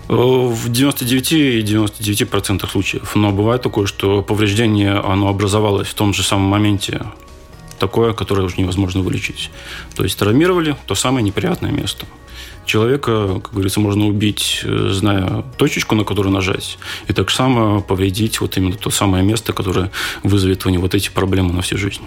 В 0.08 0.70
99,99% 0.70 2.70
случаев. 2.70 3.16
Но 3.16 3.32
бывает 3.32 3.62
такое, 3.62 3.86
что 3.86 4.22
повреждение 4.22 4.92
оно 4.92 5.26
образовалось 5.28 5.88
в 5.88 5.94
том 5.94 6.14
же 6.14 6.22
самом 6.22 6.48
моменте, 6.48 7.02
такое, 7.78 8.12
которое 8.12 8.42
уже 8.42 8.56
невозможно 8.58 9.00
вылечить. 9.00 9.50
То 9.94 10.04
есть 10.04 10.18
травмировали 10.18 10.76
то 10.86 10.94
самое 10.94 11.24
неприятное 11.24 11.70
место. 11.70 12.06
Человека, 12.64 13.40
как 13.40 13.52
говорится, 13.52 13.80
можно 13.80 14.06
убить, 14.06 14.60
э, 14.64 14.88
зная 14.92 15.44
точечку, 15.56 15.94
на 15.94 16.04
которую 16.04 16.32
нажать, 16.32 16.78
и 17.06 17.12
так 17.12 17.30
само 17.30 17.80
повредить 17.80 18.40
вот 18.40 18.56
именно 18.56 18.76
то 18.76 18.90
самое 18.90 19.24
место, 19.24 19.52
которое 19.52 19.92
вызовет 20.24 20.66
у 20.66 20.70
него 20.70 20.82
вот 20.82 20.94
эти 20.94 21.08
проблемы 21.08 21.52
на 21.52 21.62
всю 21.62 21.78
жизнь. 21.78 22.02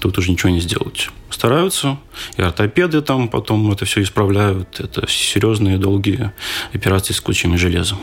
Тут 0.00 0.16
уже 0.16 0.30
ничего 0.30 0.48
не 0.48 0.60
сделать. 0.60 1.10
Стараются, 1.28 1.98
и 2.38 2.42
ортопеды 2.42 3.02
там 3.02 3.28
потом 3.28 3.70
это 3.70 3.84
все 3.84 4.02
исправляют. 4.02 4.80
Это 4.80 5.06
серьезные, 5.06 5.76
долгие 5.76 6.32
операции 6.72 7.12
с 7.12 7.20
кучами 7.20 7.56
железа 7.56 7.96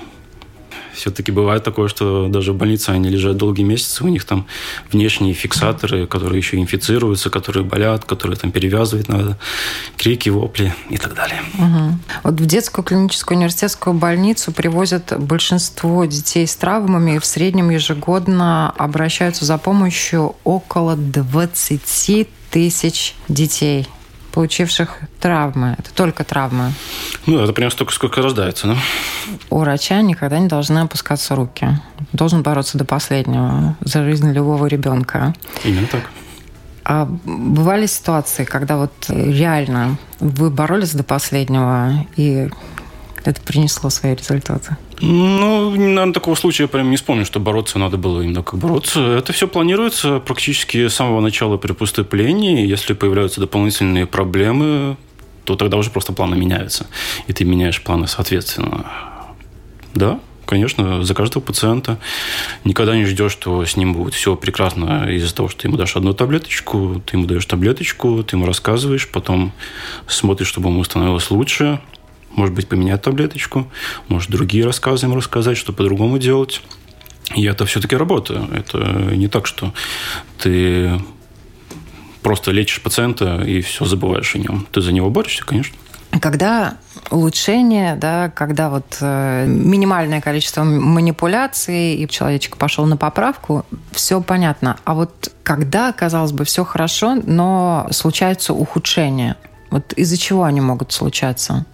все-таки 0.98 1.32
бывает 1.32 1.64
такое, 1.64 1.88
что 1.88 2.28
даже 2.28 2.54
в 2.54 2.58
больнице 2.58 2.90
они 2.90 3.10
лежат 3.10 3.38
долгие 3.38 3.64
месяцы, 3.64 4.04
у 4.04 4.08
них 4.08 4.26
там 4.26 4.48
внешние 4.92 5.34
фиксаторы, 5.34 6.08
которые 6.08 6.40
еще 6.40 6.58
инфицируются, 6.58 7.30
которые 7.30 7.64
болят, 7.64 8.06
которые 8.06 8.38
там 8.38 8.52
перевязывать 8.52 9.08
надо, 9.08 9.38
крики, 9.96 10.30
вопли 10.30 10.74
и 10.90 10.98
так 10.98 11.14
далее. 11.14 11.42
Угу. 11.58 12.00
Вот 12.24 12.34
в 12.42 12.46
детскую 12.46 12.84
клиническую 12.84 13.38
университетскую 13.38 13.94
больницу 13.94 14.52
привозят 14.52 15.14
большинство 15.18 16.06
детей 16.06 16.48
с 16.48 16.56
травмами, 16.56 17.16
и 17.16 17.20
в 17.20 17.26
среднем 17.26 17.70
ежегодно 17.70 18.72
обращаются 18.72 19.46
за 19.46 19.58
помощью 19.58 20.36
около 20.44 20.96
20 20.96 22.28
тысяч 22.50 23.16
детей 23.28 23.88
получивших 24.38 25.00
травмы. 25.20 25.76
Это 25.80 25.92
только 25.96 26.24
травмы. 26.24 26.72
Ну, 27.26 27.40
это 27.40 27.54
прям 27.54 27.72
столько, 27.72 27.92
сколько 27.92 28.22
рождается, 28.22 28.68
да? 28.68 28.76
У 29.50 29.58
врача 29.58 30.00
никогда 30.04 30.38
не 30.38 30.48
должны 30.48 30.78
опускаться 30.78 31.34
руки. 31.34 31.68
Должен 32.14 32.44
бороться 32.44 32.78
до 32.78 32.86
последнего 32.86 33.76
за 33.82 34.04
жизнь 34.04 34.32
любого 34.32 34.68
ребенка. 34.68 35.34
Именно 35.64 35.88
так. 35.88 36.04
А 36.84 37.06
бывали 37.26 37.88
ситуации, 37.88 38.44
когда 38.44 38.78
вот 38.78 38.94
реально 39.08 39.98
вы 40.20 40.52
боролись 40.52 40.94
до 40.94 41.04
последнего, 41.04 42.06
и 42.16 42.48
это 43.28 43.42
принесло 43.42 43.90
свои 43.90 44.16
результаты? 44.16 44.78
Ну, 45.02 45.72
наверное, 45.72 46.14
такого 46.14 46.36
случая 46.36 46.64
я 46.64 46.68
прям 46.68 46.90
не 46.90 46.98
вспомню, 46.98 47.26
что 47.26 47.40
бороться 47.40 47.78
надо 47.78 47.98
было 47.98 48.22
именно 48.22 48.42
как 48.42 48.60
бороться. 48.60 49.02
Это 49.02 49.34
все 49.34 49.48
планируется 49.48 50.20
практически 50.20 50.88
с 50.88 50.96
самого 50.96 51.22
начала 51.22 51.58
при 51.58 51.74
поступлении. 51.74 52.66
Если 52.66 52.94
появляются 52.94 53.40
дополнительные 53.40 54.06
проблемы, 54.06 54.98
то 55.44 55.56
тогда 55.56 55.78
уже 55.78 55.90
просто 55.90 56.14
планы 56.14 56.36
меняются. 56.36 56.88
И 57.28 57.34
ты 57.34 57.44
меняешь 57.44 57.82
планы 57.82 58.08
соответственно. 58.08 58.86
Да, 59.94 60.20
конечно, 60.46 61.04
за 61.04 61.14
каждого 61.14 61.44
пациента. 61.44 62.00
Никогда 62.64 62.96
не 62.96 63.06
ждешь, 63.06 63.34
что 63.34 63.66
с 63.66 63.76
ним 63.76 63.94
будет 63.94 64.14
все 64.14 64.36
прекрасно 64.36 65.10
из-за 65.12 65.36
того, 65.36 65.50
что 65.50 65.62
ты 65.62 65.68
ему 65.68 65.78
дашь 65.78 65.96
одну 65.96 66.14
таблеточку, 66.14 67.02
ты 67.06 67.18
ему 67.18 67.28
даешь 67.28 67.46
таблеточку, 67.46 68.24
ты 68.24 68.36
ему 68.36 68.46
рассказываешь, 68.46 69.08
потом 69.10 69.52
смотришь, 70.08 70.48
чтобы 70.48 70.70
ему 70.70 70.84
становилось 70.84 71.30
лучше, 71.30 71.80
может 72.32 72.54
быть, 72.54 72.68
поменять 72.68 73.02
таблеточку, 73.02 73.72
может, 74.08 74.30
другие 74.30 74.66
рассказы 74.66 75.06
им 75.06 75.16
рассказать, 75.16 75.58
что 75.58 75.74
по-другому 75.74 76.18
делать. 76.20 76.62
И 77.36 77.44
это 77.46 77.66
все-таки 77.66 77.96
работа. 77.96 78.48
Это 78.54 78.78
не 78.78 79.28
так, 79.28 79.48
что 79.48 79.74
ты 80.38 81.02
просто 82.22 82.52
лечишь 82.52 82.82
пациента 82.82 83.42
и 83.42 83.62
все 83.62 83.86
забываешь 83.86 84.36
о 84.36 84.40
нем. 84.40 84.68
Ты 84.72 84.82
за 84.82 84.92
него 84.92 85.10
борешься, 85.10 85.46
конечно. 85.46 85.78
Когда 86.22 86.78
улучшение, 87.12 87.96
да, 87.96 88.30
когда 88.30 88.70
вот 88.70 88.98
э, 89.02 89.46
минимальное 89.48 90.22
количество 90.22 90.64
манипуляций, 90.64 91.96
и 91.96 92.08
человечек 92.08 92.58
пошел 92.58 92.86
на 92.86 92.98
поправку, 92.98 93.66
все 93.92 94.22
понятно. 94.22 94.78
А 94.84 94.94
вот 94.94 95.34
когда, 95.44 95.92
казалось 95.92 96.32
бы, 96.32 96.44
все 96.44 96.64
хорошо, 96.64 97.16
но 97.16 97.88
случается 97.92 98.54
ухудшение, 98.54 99.36
вот 99.70 99.94
из-за 99.94 100.18
чего 100.18 100.44
они 100.44 100.62
могут 100.62 100.92
случаться? 100.92 101.66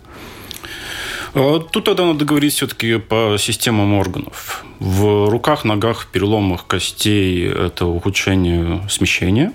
А 1.36 1.60
тут 1.60 1.86
тогда 1.86 2.06
надо 2.06 2.26
говорить 2.26 2.54
все-таки 2.54 2.98
по 2.98 3.38
системам 3.40 3.94
органов. 3.94 4.64
В 4.80 5.30
руках, 5.30 5.66
ногах, 5.66 6.08
переломах 6.12 6.68
костей 6.68 7.48
это 7.48 7.86
ухудшение 7.86 8.88
смещения. 8.90 9.54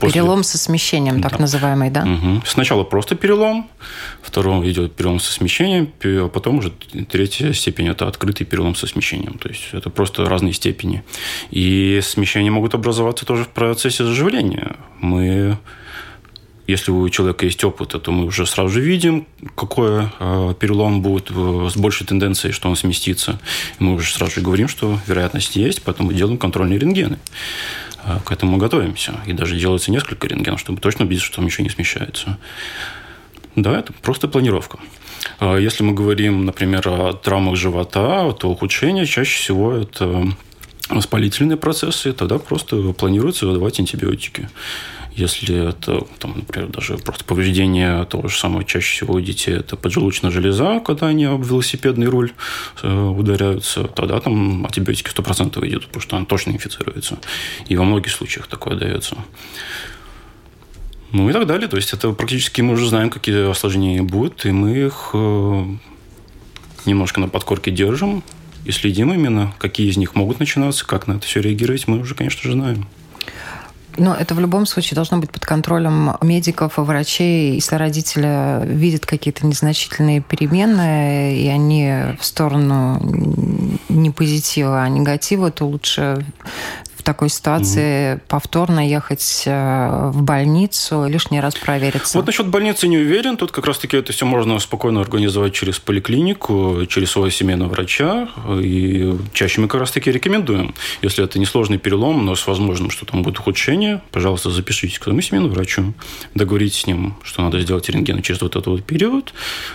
После... 0.00 0.20
Перелом 0.20 0.42
со 0.42 0.56
смещением, 0.56 1.20
так 1.20 1.32
да. 1.32 1.38
называемый, 1.40 1.90
да? 1.90 2.02
Угу. 2.02 2.42
Сначала 2.46 2.84
просто 2.84 3.14
перелом, 3.14 3.68
второй 4.22 4.70
идет 4.72 4.94
перелом 4.94 5.20
со 5.20 5.30
смещением, 5.32 5.92
а 6.02 6.28
потом 6.28 6.58
уже 6.58 6.70
третья 7.10 7.52
степень– 7.52 7.88
это 7.90 8.08
открытый 8.08 8.46
перелом 8.46 8.74
со 8.74 8.86
смещением. 8.86 9.38
То 9.38 9.50
есть 9.50 9.68
это 9.72 9.90
просто 9.90 10.24
разные 10.24 10.54
степени. 10.54 11.04
И 11.50 12.00
смещения 12.02 12.50
могут 12.50 12.74
образоваться 12.74 13.26
тоже 13.26 13.44
в 13.44 13.48
процессе 13.48 14.04
заживления. 14.04 14.76
Мы 15.00 15.58
если 16.66 16.90
у 16.90 17.08
человека 17.10 17.44
есть 17.44 17.62
опыт, 17.62 17.90
то 17.90 18.10
мы 18.10 18.24
уже 18.24 18.46
сразу 18.46 18.70
же 18.70 18.80
видим, 18.80 19.26
какой 19.54 20.08
э, 20.18 20.54
перелом 20.58 21.02
будет 21.02 21.30
э, 21.30 21.68
с 21.70 21.76
большей 21.76 22.06
тенденцией, 22.06 22.52
что 22.52 22.68
он 22.68 22.76
сместится. 22.76 23.38
Мы 23.78 23.94
уже 23.94 24.12
сразу 24.12 24.36
же 24.36 24.40
говорим, 24.40 24.68
что 24.68 24.98
вероятность 25.06 25.56
есть, 25.56 25.82
поэтому 25.82 26.12
делаем 26.12 26.38
контрольные 26.38 26.78
рентгены. 26.78 27.18
Э, 28.04 28.18
к 28.24 28.32
этому 28.32 28.52
мы 28.52 28.58
готовимся. 28.58 29.14
И 29.26 29.34
даже 29.34 29.56
делается 29.56 29.90
несколько 29.90 30.26
рентгенов, 30.26 30.58
чтобы 30.58 30.80
точно 30.80 31.04
убедиться, 31.04 31.26
что 31.26 31.36
там 31.36 31.44
ничего 31.44 31.64
не 31.64 31.70
смещается. 31.70 32.38
Да, 33.56 33.78
это 33.78 33.92
просто 33.92 34.26
планировка. 34.26 34.78
Если 35.40 35.84
мы 35.84 35.92
говорим, 35.92 36.44
например, 36.44 36.88
о 36.88 37.12
травмах 37.12 37.56
живота, 37.56 38.32
то 38.32 38.50
ухудшение 38.50 39.06
чаще 39.06 39.38
всего 39.38 39.72
это 39.72 40.26
воспалительные 40.88 41.56
процессы, 41.56 42.12
тогда 42.12 42.38
просто 42.38 42.92
планируется 42.92 43.46
выдавать 43.46 43.78
антибиотики. 43.80 44.48
Если 45.16 45.68
это, 45.68 46.04
там, 46.18 46.34
например, 46.36 46.70
даже 46.70 46.98
просто 46.98 47.24
повреждение 47.24 48.04
того 48.04 48.28
же 48.28 48.36
самого, 48.36 48.64
чаще 48.64 48.96
всего 48.96 49.14
у 49.14 49.20
детей 49.20 49.54
это 49.54 49.76
поджелудочная 49.76 50.32
железа, 50.32 50.80
когда 50.80 51.06
они 51.06 51.24
об 51.24 51.44
велосипедный 51.44 52.08
руль 52.08 52.32
э, 52.82 52.92
ударяются, 52.92 53.84
тогда 53.84 54.20
там 54.20 54.64
антибиотики 54.66 55.08
100% 55.08 55.66
идут, 55.68 55.86
потому 55.86 56.02
что 56.02 56.16
она 56.16 56.26
точно 56.26 56.50
инфицируется. 56.50 57.18
И 57.68 57.76
во 57.76 57.84
многих 57.84 58.10
случаях 58.10 58.48
такое 58.48 58.76
дается. 58.76 59.16
Ну 61.12 61.30
и 61.30 61.32
так 61.32 61.46
далее. 61.46 61.68
То 61.68 61.76
есть 61.76 61.92
это 61.92 62.10
практически 62.10 62.60
мы 62.60 62.72
уже 62.72 62.88
знаем, 62.88 63.08
какие 63.08 63.48
осложнения 63.48 64.02
будут, 64.02 64.44
и 64.46 64.50
мы 64.50 64.76
их 64.86 65.10
э, 65.12 65.64
немножко 66.86 67.20
на 67.20 67.28
подкорке 67.28 67.70
держим 67.70 68.24
и 68.64 68.72
следим 68.72 69.12
именно, 69.12 69.54
какие 69.58 69.88
из 69.88 69.96
них 69.96 70.16
могут 70.16 70.40
начинаться, 70.40 70.84
как 70.84 71.06
на 71.06 71.14
это 71.14 71.26
все 71.26 71.40
реагировать, 71.40 71.86
мы 71.86 72.00
уже, 72.00 72.16
конечно 72.16 72.42
же, 72.42 72.52
знаем. 72.52 72.88
Но 73.96 74.14
это 74.14 74.34
в 74.34 74.40
любом 74.40 74.66
случае 74.66 74.96
должно 74.96 75.18
быть 75.18 75.30
под 75.30 75.44
контролем 75.44 76.16
медиков 76.20 76.78
и 76.78 76.82
врачей. 76.82 77.54
Если 77.54 77.76
родители 77.76 78.66
видят 78.66 79.06
какие-то 79.06 79.46
незначительные 79.46 80.20
перемены, 80.20 81.36
и 81.36 81.48
они 81.48 82.16
в 82.18 82.24
сторону 82.24 83.00
не 83.88 84.10
позитива, 84.10 84.82
а 84.82 84.88
негатива, 84.88 85.50
то 85.50 85.66
лучше 85.66 86.24
такой 87.04 87.28
ситуации 87.28 88.14
угу. 88.14 88.22
повторно 88.28 88.88
ехать 88.88 89.44
э, 89.46 90.10
в 90.10 90.22
больницу, 90.22 91.06
лишний 91.06 91.40
раз 91.40 91.54
провериться? 91.54 92.18
Вот 92.18 92.26
насчет 92.26 92.48
больницы 92.48 92.88
не 92.88 92.98
уверен. 92.98 93.36
Тут 93.36 93.52
как 93.52 93.66
раз-таки 93.66 93.96
это 93.96 94.12
все 94.12 94.26
можно 94.26 94.58
спокойно 94.58 95.00
организовать 95.00 95.52
через 95.52 95.78
поликлинику, 95.78 96.86
через 96.88 97.10
своего 97.10 97.30
семейного 97.30 97.68
врача. 97.68 98.28
И 98.60 99.14
чаще 99.32 99.60
мы 99.60 99.68
как 99.68 99.80
раз-таки 99.80 100.10
рекомендуем. 100.10 100.74
Если 101.02 101.22
это 101.22 101.38
несложный 101.38 101.78
перелом, 101.78 102.24
но 102.24 102.34
с 102.34 102.46
возможным, 102.46 102.90
что 102.90 103.06
там 103.06 103.22
будет 103.22 103.38
ухудшение, 103.38 104.02
пожалуйста, 104.10 104.50
запишитесь 104.50 104.98
к 104.98 105.04
своему 105.04 105.20
семейному 105.20 105.54
врачу, 105.54 105.94
договоритесь 106.34 106.80
с 106.80 106.86
ним, 106.86 107.14
что 107.22 107.42
надо 107.42 107.60
сделать 107.60 107.88
рентген 107.88 108.22
через 108.22 108.40
вот 108.40 108.56
этот 108.56 108.66
вот 108.66 108.84
период, 108.84 109.34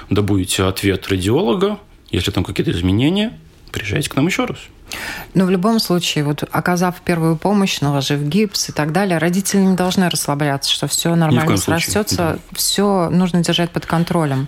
добудете 0.10 0.64
ответ 0.64 1.08
радиолога, 1.08 1.80
если 2.12 2.32
там 2.32 2.44
какие-то 2.44 2.72
изменения, 2.72 3.38
приезжайте 3.72 4.10
к 4.10 4.16
нам 4.16 4.28
еще 4.28 4.46
раз. 4.46 4.58
Но 5.34 5.46
в 5.46 5.50
любом 5.50 5.80
случае, 5.80 6.24
вот 6.24 6.44
оказав 6.52 7.02
первую 7.02 7.38
помощь, 7.38 7.82
наложив 7.82 8.22
гипс 8.22 8.70
и 8.70 8.72
так 8.72 8.92
далее, 8.92 9.18
родители 9.18 9.62
не 9.62 9.76
должны 9.76 10.10
расслабляться, 10.10 10.72
что 10.72 10.88
все 10.88 11.16
нормально 11.16 11.58
срастется, 11.58 12.18
да. 12.18 12.38
все 12.54 13.10
нужно 13.10 13.44
держать 13.44 13.72
под 13.72 13.86
контролем. 13.86 14.48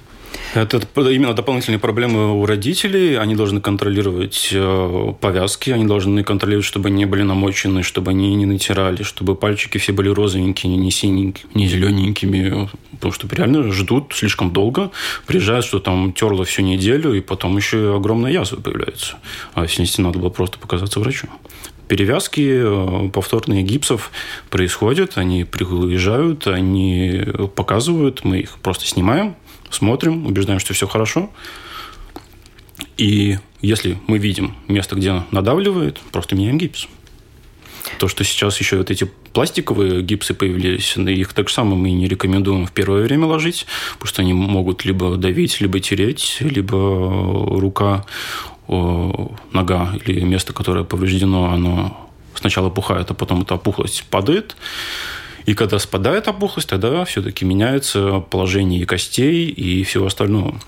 Это 0.53 0.81
именно 1.09 1.33
дополнительные 1.33 1.79
проблемы 1.79 2.33
у 2.39 2.45
родителей. 2.45 3.15
Они 3.17 3.35
должны 3.35 3.61
контролировать 3.61 4.49
э, 4.51 5.13
повязки, 5.19 5.69
они 5.69 5.85
должны 5.85 6.23
контролировать, 6.23 6.65
чтобы 6.65 6.89
они 6.89 6.97
не 6.97 7.05
были 7.05 7.21
намочены, 7.21 7.83
чтобы 7.83 8.11
они 8.11 8.35
не 8.35 8.45
натирали, 8.45 9.03
чтобы 9.03 9.35
пальчики 9.35 9.77
все 9.77 9.93
были 9.93 10.09
розовенькие, 10.09 10.75
не 10.75 10.91
синенькие, 10.91 11.45
не 11.53 11.67
зелененькими. 11.67 12.69
Потому 12.91 13.13
что 13.13 13.27
реально 13.33 13.71
ждут 13.71 14.13
слишком 14.13 14.51
долго. 14.51 14.91
Приезжают, 15.25 15.65
что 15.65 15.79
там 15.79 16.11
терло 16.11 16.43
всю 16.43 16.63
неделю, 16.63 17.13
и 17.13 17.21
потом 17.21 17.55
еще 17.55 17.95
огромная 17.95 18.31
язва 18.31 18.59
появляется. 18.59 19.15
А 19.53 19.63
если 19.63 20.01
надо 20.01 20.19
было 20.19 20.29
просто 20.29 20.59
показаться 20.59 20.99
врачу 20.99 21.27
перевязки 21.87 22.61
э, 22.63 23.09
повторные 23.09 23.63
гипсов 23.63 24.11
происходят, 24.49 25.17
они 25.17 25.43
приезжают, 25.43 26.47
они 26.47 27.21
показывают, 27.53 28.23
мы 28.23 28.39
их 28.39 28.59
просто 28.59 28.85
снимаем, 28.87 29.35
смотрим, 29.71 30.25
убеждаем, 30.25 30.59
что 30.59 30.73
все 30.73 30.87
хорошо. 30.87 31.31
И 32.97 33.39
если 33.61 33.97
мы 34.07 34.17
видим 34.17 34.55
место, 34.67 34.95
где 34.95 35.23
надавливает, 35.31 35.99
просто 36.11 36.35
меняем 36.35 36.57
гипс. 36.57 36.87
То, 37.97 38.07
что 38.07 38.23
сейчас 38.23 38.59
еще 38.59 38.77
вот 38.77 38.91
эти 38.91 39.09
пластиковые 39.33 40.01
гипсы 40.01 40.33
появились, 40.33 40.95
их 40.97 41.33
так 41.33 41.49
же 41.49 41.53
самое 41.55 41.75
мы 41.75 41.91
не 41.91 42.07
рекомендуем 42.07 42.65
в 42.65 42.71
первое 42.71 43.03
время 43.03 43.25
ложить, 43.25 43.65
потому 43.93 44.07
что 44.07 44.21
они 44.21 44.33
могут 44.33 44.85
либо 44.85 45.17
давить, 45.17 45.61
либо 45.61 45.79
тереть, 45.79 46.37
либо 46.41 47.59
рука, 47.59 48.05
нога 48.67 49.93
или 50.05 50.21
место, 50.21 50.53
которое 50.53 50.83
повреждено, 50.83 51.51
оно 51.51 52.09
сначала 52.35 52.69
пухает, 52.69 53.11
а 53.11 53.13
потом 53.13 53.41
эта 53.41 53.55
опухлость 53.55 54.05
падает. 54.09 54.55
И 55.45 55.53
когда 55.53 55.79
спадает 55.79 56.27
опухлость, 56.27 56.69
тогда 56.69 57.03
все-таки 57.05 57.45
меняется 57.45 58.19
положение 58.19 58.81
и 58.81 58.85
костей, 58.85 59.47
и 59.47 59.83
всего 59.83 60.05
остального. 60.05 60.59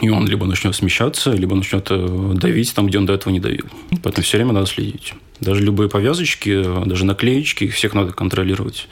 И 0.00 0.08
он 0.08 0.26
либо 0.26 0.46
начнет 0.46 0.74
смещаться, 0.74 1.32
либо 1.32 1.54
начнет 1.54 1.86
э, 1.90 2.32
давить 2.34 2.74
там, 2.74 2.86
где 2.88 2.98
он 2.98 3.06
до 3.06 3.12
этого 3.12 3.32
не 3.32 3.40
давил. 3.40 3.66
Поэтому 4.02 4.24
все 4.24 4.38
время 4.38 4.52
надо 4.52 4.66
следить. 4.66 5.14
Даже 5.40 5.62
любые 5.62 5.88
повязочки, 5.88 6.64
даже 6.86 7.04
наклеечки, 7.04 7.64
их 7.64 7.74
всех 7.74 7.94
надо 7.94 8.12
контролировать. 8.12 8.88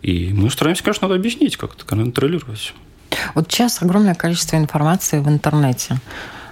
И 0.00 0.30
мы 0.32 0.50
стараемся, 0.50 0.82
конечно, 0.82 1.08
надо 1.08 1.18
объяснить, 1.18 1.56
как 1.56 1.74
это 1.74 1.84
контролировать. 1.84 2.74
Вот 3.34 3.50
сейчас 3.50 3.82
огромное 3.82 4.14
количество 4.14 4.56
информации 4.56 5.20
в 5.20 5.28
интернете. 5.28 5.98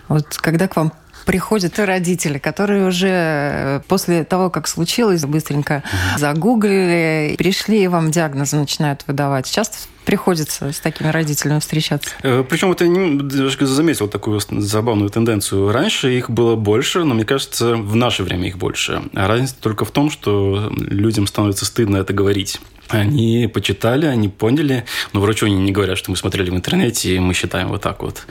Вот 0.09 0.27
когда 0.37 0.69
к 0.69 0.77
вам 0.77 0.93
приходят 1.25 1.79
родители, 1.79 2.39
которые 2.39 2.87
уже 2.87 3.09
э, 3.11 3.81
после 3.89 4.25
того, 4.25 4.51
как 4.51 4.69
случилось, 4.69 5.25
быстренько 5.25 5.83
загуглили, 6.19 7.35
пришли 7.37 7.85
и 7.85 7.89
вам 7.89 8.11
диагнозы 8.11 8.57
начинают 8.57 9.05
выдавать. 9.07 9.51
Часто 9.51 9.79
приходится 10.05 10.73
с 10.73 10.81
такими 10.81 11.09
родителями 11.09 11.61
встречаться. 11.61 12.11
Э, 12.23 12.45
Причем 12.49 12.73
это 12.73 12.87
немножко 12.87 13.67
заметил 13.67 14.09
такую 14.09 14.41
забавную 14.51 15.11
тенденцию. 15.11 15.73
Раньше 15.73 16.17
их 16.17 16.31
было 16.31 16.57
больше, 16.57 17.05
но 17.05 17.15
мне 17.15 17.25
кажется, 17.25 17.77
в 17.77 17.97
наше 17.97 18.23
время 18.23 18.49
их 18.49 18.59
больше. 18.59 19.03
А 19.15 19.29
разница 19.29 19.55
только 19.61 19.85
в 19.85 19.91
том, 19.91 20.11
что 20.11 20.73
людям 20.77 21.27
становится 21.27 21.65
стыдно 21.65 21.99
это 21.99 22.13
говорить. 22.13 22.61
Они 22.91 23.49
почитали, 23.53 24.07
они 24.07 24.29
поняли, 24.29 24.85
но 25.13 25.21
врачу 25.21 25.47
они 25.47 25.57
не 25.57 25.71
говорят, 25.71 25.97
что 25.97 26.11
мы 26.11 26.17
смотрели 26.17 26.51
в 26.51 26.57
интернете, 26.57 27.15
и 27.15 27.19
мы 27.21 27.35
считаем 27.35 27.69
вот 27.69 27.83
так 27.83 28.03
вот. 28.03 28.27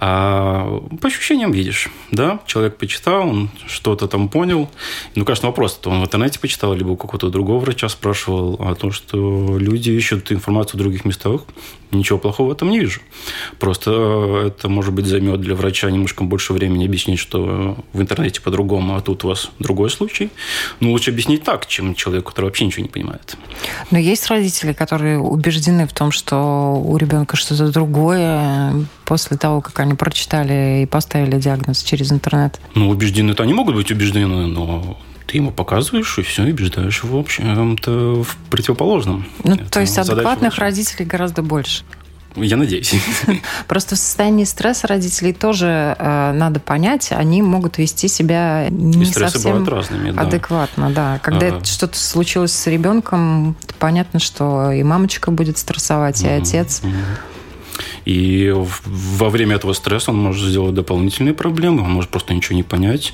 А 0.00 0.80
по 1.00 1.08
ощущениям 1.08 1.52
видишь, 1.52 1.90
да, 2.10 2.40
человек 2.46 2.76
почитал, 2.78 3.28
он 3.28 3.50
что-то 3.66 4.08
там 4.08 4.30
понял. 4.30 4.70
Ну, 5.14 5.24
конечно, 5.24 5.48
вопрос, 5.48 5.74
то 5.74 5.90
он 5.90 6.00
в 6.00 6.04
интернете 6.04 6.38
почитал, 6.38 6.72
либо 6.72 6.90
у 6.90 6.96
какого-то 6.96 7.28
другого 7.28 7.60
врача 7.60 7.88
спрашивал, 7.88 8.56
а 8.60 8.74
то, 8.74 8.90
что 8.92 9.58
люди 9.58 9.90
ищут 9.90 10.32
информацию 10.32 10.78
в 10.78 10.82
других 10.82 11.04
местах, 11.08 11.42
ничего 11.90 12.18
плохого 12.18 12.48
в 12.48 12.52
этом 12.52 12.70
не 12.70 12.80
вижу. 12.80 13.00
Просто 13.58 14.44
это, 14.46 14.68
может 14.68 14.94
быть, 14.94 15.06
займет 15.06 15.40
для 15.40 15.54
врача 15.54 15.90
немножко 15.90 16.24
больше 16.24 16.52
времени 16.52 16.84
объяснить, 16.84 17.18
что 17.18 17.76
в 17.92 18.00
интернете 18.00 18.40
по-другому, 18.40 18.96
а 18.96 19.00
тут 19.00 19.24
у 19.24 19.28
вас 19.28 19.50
другой 19.58 19.90
случай. 19.90 20.30
Но 20.80 20.90
лучше 20.90 21.10
объяснить 21.10 21.44
так, 21.44 21.66
чем 21.66 21.94
человеку, 21.94 22.30
который 22.30 22.46
вообще 22.46 22.66
ничего 22.66 22.82
не 22.82 22.88
понимает. 22.88 23.36
Но 23.90 23.98
есть 23.98 24.26
родители, 24.28 24.72
которые 24.72 25.18
убеждены 25.18 25.86
в 25.86 25.92
том, 25.92 26.12
что 26.12 26.80
у 26.84 26.96
ребенка 26.96 27.36
что-то 27.36 27.72
другое 27.72 28.86
после 29.04 29.36
того, 29.36 29.60
как 29.60 29.80
они 29.80 29.94
прочитали 29.94 30.82
и 30.82 30.86
поставили 30.86 31.38
диагноз 31.38 31.82
через 31.82 32.12
интернет. 32.12 32.60
Ну, 32.74 32.88
убеждены-то 32.90 33.42
они 33.42 33.54
могут 33.54 33.74
быть 33.74 33.90
убеждены, 33.90 34.46
но 34.46 34.98
ты 35.28 35.36
ему 35.36 35.50
показываешь, 35.50 36.18
и 36.18 36.22
все, 36.22 36.46
и 36.46 36.52
убеждаешь 36.52 37.04
его, 37.04 37.18
в 37.18 37.20
общем-то, 37.20 38.24
в 38.24 38.36
противоположном. 38.50 39.26
Ну, 39.44 39.54
Это 39.54 39.70
то 39.70 39.80
есть 39.80 39.98
адекватных 39.98 40.56
родителей 40.56 41.04
гораздо 41.04 41.42
больше. 41.42 41.84
Я 42.34 42.56
надеюсь. 42.56 42.94
Просто 43.68 43.94
в 43.94 43.98
состоянии 43.98 44.44
стресса 44.44 44.86
родителей 44.86 45.32
тоже 45.32 45.96
э, 45.98 46.32
надо 46.32 46.60
понять, 46.60 47.08
они 47.10 47.42
могут 47.42 47.78
вести 47.78 48.08
себя 48.08 48.68
не 48.70 49.04
совсем 49.06 49.66
разными, 49.66 50.12
да. 50.12 50.22
адекватно. 50.22 50.90
Да. 50.90 51.20
Когда 51.22 51.48
ага. 51.48 51.64
что-то 51.64 51.98
случилось 51.98 52.52
с 52.52 52.66
ребенком, 52.66 53.56
понятно, 53.78 54.20
что 54.20 54.70
и 54.70 54.82
мамочка 54.82 55.30
будет 55.30 55.58
стрессовать, 55.58 56.22
и 56.22 56.28
отец. 56.28 56.82
И 58.08 58.50
во 58.54 59.28
время 59.28 59.56
этого 59.56 59.74
стресса 59.74 60.12
он 60.12 60.16
может 60.16 60.48
сделать 60.48 60.72
дополнительные 60.72 61.34
проблемы, 61.34 61.82
он 61.82 61.90
может 61.90 62.10
просто 62.10 62.32
ничего 62.32 62.56
не 62.56 62.62
понять. 62.62 63.12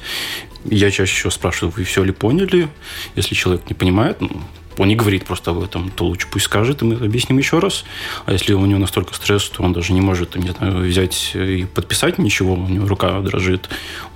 Я 0.64 0.92
чаще 0.92 1.16
всего 1.16 1.30
спрашиваю, 1.30 1.74
вы 1.76 1.82
все 1.82 2.04
ли 2.04 2.12
поняли? 2.12 2.68
Если 3.16 3.34
человек 3.34 3.68
не 3.68 3.74
понимает, 3.74 4.20
ну, 4.20 4.30
он 4.78 4.86
не 4.86 4.94
говорит 4.94 5.24
просто 5.24 5.50
об 5.50 5.64
этом, 5.64 5.90
то 5.90 6.04
лучше 6.04 6.28
пусть 6.30 6.44
скажет, 6.44 6.82
и 6.82 6.84
мы 6.84 6.94
объясним 6.94 7.38
еще 7.38 7.58
раз. 7.58 7.84
А 8.24 8.30
если 8.30 8.52
у 8.52 8.64
него 8.64 8.78
настолько 8.78 9.14
стресс, 9.14 9.48
то 9.48 9.64
он 9.64 9.72
даже 9.72 9.92
не 9.92 10.00
может 10.00 10.36
не 10.36 10.50
знаю, 10.50 10.88
взять 10.88 11.32
и 11.34 11.64
подписать 11.64 12.18
ничего, 12.18 12.54
у 12.54 12.68
него 12.68 12.86
рука 12.86 13.18
дрожит, 13.20 13.68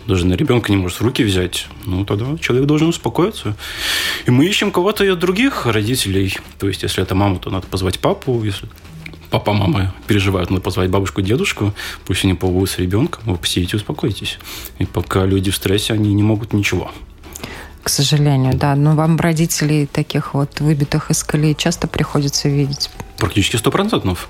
он 0.02 0.06
даже 0.06 0.26
на 0.26 0.34
ребенка 0.34 0.70
не 0.70 0.78
может 0.78 1.00
в 1.00 1.04
руки 1.04 1.24
взять, 1.24 1.66
ну 1.86 2.04
тогда 2.04 2.38
человек 2.38 2.68
должен 2.68 2.90
успокоиться. 2.90 3.56
И 4.26 4.30
мы 4.30 4.46
ищем 4.46 4.70
кого-то 4.70 5.04
из 5.04 5.16
других 5.16 5.66
родителей. 5.66 6.36
То 6.60 6.68
есть, 6.68 6.84
если 6.84 7.02
это 7.02 7.16
мама, 7.16 7.40
то 7.40 7.50
надо 7.50 7.66
позвать 7.66 7.98
папу, 7.98 8.44
если 8.44 8.68
папа, 9.30 9.52
мама 9.52 9.94
переживают, 10.06 10.50
надо 10.50 10.62
позвать 10.62 10.90
бабушку, 10.90 11.22
дедушку, 11.22 11.74
пусть 12.06 12.24
они 12.24 12.34
побудут 12.34 12.70
с 12.70 12.78
ребенком, 12.78 13.22
вы 13.26 13.36
посидите, 13.36 13.76
успокойтесь. 13.76 14.38
И 14.78 14.86
пока 14.86 15.24
люди 15.24 15.50
в 15.50 15.56
стрессе, 15.56 15.94
они 15.94 16.14
не 16.14 16.22
могут 16.22 16.52
ничего. 16.52 16.90
К 17.82 17.88
сожалению, 17.88 18.54
да. 18.54 18.74
Но 18.76 18.94
вам 18.94 19.16
родителей 19.16 19.86
таких 19.86 20.34
вот 20.34 20.60
выбитых 20.60 21.10
из 21.10 21.22
колеи 21.22 21.54
часто 21.54 21.88
приходится 21.88 22.48
видеть? 22.48 22.90
Практически 23.16 23.56
сто 23.56 23.70
процентов. 23.70 24.28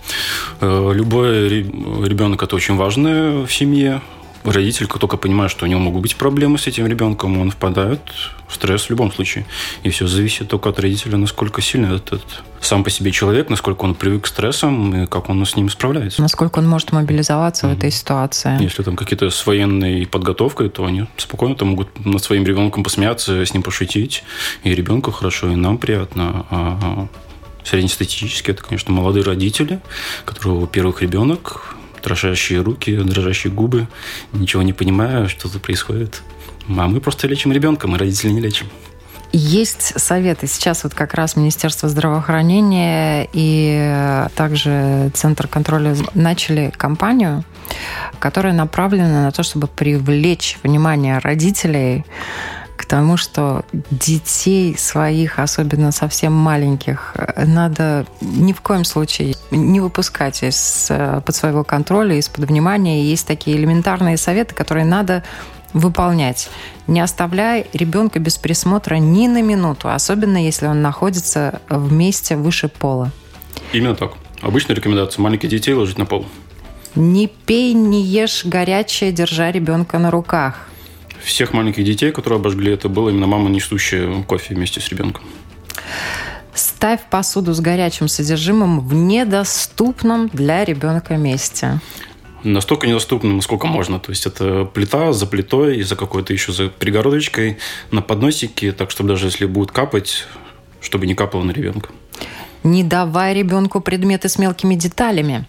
Э, 0.60 0.92
любой 0.94 1.48
ребенок– 1.48 2.42
это 2.44 2.54
очень 2.54 2.76
важное 2.76 3.44
в 3.44 3.52
семье, 3.52 4.00
родитель, 4.44 4.86
только 4.86 5.16
понимает, 5.16 5.50
что 5.50 5.64
у 5.64 5.68
него 5.68 5.80
могут 5.80 6.02
быть 6.02 6.16
проблемы 6.16 6.58
с 6.58 6.66
этим 6.66 6.86
ребенком, 6.86 7.38
он 7.38 7.50
впадает 7.50 8.00
в 8.48 8.54
стресс 8.54 8.84
в 8.84 8.90
любом 8.90 9.12
случае. 9.12 9.46
И 9.82 9.90
все 9.90 10.06
зависит 10.06 10.48
только 10.48 10.70
от 10.70 10.78
родителя, 10.78 11.16
насколько 11.16 11.60
сильно 11.60 11.94
этот 11.94 12.22
сам 12.60 12.82
по 12.82 12.90
себе 12.90 13.12
человек, 13.12 13.50
насколько 13.50 13.84
он 13.84 13.94
привык 13.94 14.24
к 14.24 14.26
стрессам 14.26 15.04
и 15.04 15.06
как 15.06 15.28
он 15.28 15.44
с 15.44 15.54
ними 15.54 15.68
справляется. 15.68 16.20
Насколько 16.22 16.58
он 16.58 16.68
может 16.68 16.92
мобилизоваться 16.92 17.66
mm-hmm. 17.66 17.74
в 17.74 17.78
этой 17.78 17.90
ситуации. 17.90 18.62
Если 18.62 18.82
там 18.82 18.96
какие-то 18.96 19.30
с 19.30 19.46
военной 19.46 20.06
подготовкой, 20.06 20.68
то 20.68 20.84
они 20.84 21.06
спокойно 21.16 21.54
там 21.54 21.68
могут 21.68 22.04
над 22.04 22.22
своим 22.22 22.44
ребенком 22.44 22.82
посмеяться, 22.82 23.44
с 23.44 23.52
ним 23.52 23.62
пошутить. 23.62 24.24
И 24.64 24.74
ребенку 24.74 25.12
хорошо, 25.12 25.50
и 25.50 25.54
нам 25.54 25.78
приятно. 25.78 26.46
А 26.50 27.08
среднестатистически 27.64 28.50
это, 28.50 28.62
конечно, 28.62 28.92
молодые 28.92 29.24
родители, 29.24 29.80
которого 30.24 30.66
первых 30.66 31.02
ребенок, 31.02 31.74
дрожащие 32.08 32.60
руки, 32.62 32.96
дрожащие 32.96 33.52
губы, 33.52 33.86
ничего 34.32 34.62
не 34.62 34.72
понимая, 34.72 35.28
что 35.28 35.48
тут 35.50 35.62
происходит. 35.62 36.22
А 36.68 36.86
мы 36.86 37.00
просто 37.00 37.28
лечим 37.28 37.52
ребенка, 37.52 37.86
мы 37.86 37.98
родители 37.98 38.30
не 38.30 38.40
лечим. 38.40 38.66
Есть 39.30 40.00
советы. 40.00 40.46
Сейчас 40.46 40.84
вот 40.84 40.94
как 40.94 41.12
раз 41.12 41.36
Министерство 41.36 41.88
здравоохранения 41.90 43.28
и 43.34 44.26
также 44.34 45.10
Центр 45.12 45.48
контроля 45.48 45.94
начали 46.14 46.72
кампанию, 46.74 47.44
которая 48.18 48.54
направлена 48.54 49.24
на 49.24 49.30
то, 49.30 49.42
чтобы 49.42 49.66
привлечь 49.66 50.56
внимание 50.62 51.18
родителей 51.18 52.06
к 52.78 52.84
тому, 52.86 53.16
что 53.16 53.64
детей 53.90 54.76
своих, 54.78 55.40
особенно 55.40 55.90
совсем 55.90 56.32
маленьких, 56.32 57.14
надо 57.36 58.06
ни 58.20 58.52
в 58.52 58.60
коем 58.60 58.84
случае 58.84 59.34
не 59.50 59.80
выпускать 59.80 60.44
из, 60.44 60.86
под 60.88 61.34
своего 61.34 61.64
контроля, 61.64 62.14
из-под 62.16 62.44
внимания. 62.44 63.02
Есть 63.02 63.26
такие 63.26 63.56
элементарные 63.56 64.16
советы, 64.16 64.54
которые 64.54 64.86
надо 64.86 65.24
выполнять. 65.72 66.48
Не 66.86 67.00
оставляй 67.00 67.66
ребенка 67.72 68.20
без 68.20 68.38
присмотра 68.38 68.94
ни 68.94 69.26
на 69.26 69.42
минуту, 69.42 69.90
особенно 69.90 70.42
если 70.42 70.66
он 70.66 70.80
находится 70.80 71.60
в 71.68 71.92
месте 71.92 72.36
выше 72.36 72.68
пола. 72.68 73.10
Именно 73.72 73.96
так. 73.96 74.12
Обычная 74.40 74.76
рекомендация 74.76 75.20
маленьких 75.20 75.48
детей 75.48 75.74
ложить 75.74 75.98
на 75.98 76.06
пол. 76.06 76.26
Не 76.94 77.26
пей, 77.26 77.74
не 77.74 78.02
ешь 78.02 78.44
горячее, 78.44 79.10
держа 79.10 79.50
ребенка 79.50 79.98
на 79.98 80.12
руках 80.12 80.68
всех 81.28 81.52
маленьких 81.52 81.84
детей, 81.84 82.10
которые 82.10 82.38
обожгли, 82.38 82.72
это 82.72 82.88
было 82.88 83.10
именно 83.10 83.26
мама, 83.26 83.48
несущая 83.48 84.22
кофе 84.22 84.54
вместе 84.54 84.80
с 84.80 84.88
ребенком. 84.88 85.24
Ставь 86.54 87.00
посуду 87.08 87.54
с 87.54 87.60
горячим 87.60 88.08
содержимым 88.08 88.80
в 88.80 88.94
недоступном 88.94 90.28
для 90.28 90.64
ребенка 90.64 91.16
месте 91.16 91.80
настолько 92.44 92.86
недоступным, 92.86 93.36
насколько 93.36 93.66
можно. 93.66 93.98
То 93.98 94.10
есть 94.10 94.26
это 94.26 94.64
плита 94.64 95.12
за 95.12 95.26
плитой 95.26 95.78
и 95.78 95.82
за 95.82 95.96
какой-то 95.96 96.32
еще 96.32 96.52
за 96.52 96.68
перегородочкой 96.68 97.58
на 97.90 98.02
подносике, 98.02 98.72
так 98.72 98.90
чтобы 98.90 99.10
даже 99.10 99.26
если 99.26 99.46
будет 99.46 99.72
капать, 99.72 100.26
чтобы 100.80 101.06
не 101.06 101.14
капало 101.14 101.42
на 101.42 101.50
ребенка. 101.50 101.90
Не 102.64 102.82
давай 102.82 103.34
ребенку 103.34 103.80
предметы 103.80 104.28
с 104.28 104.38
мелкими 104.38 104.74
деталями. 104.74 105.46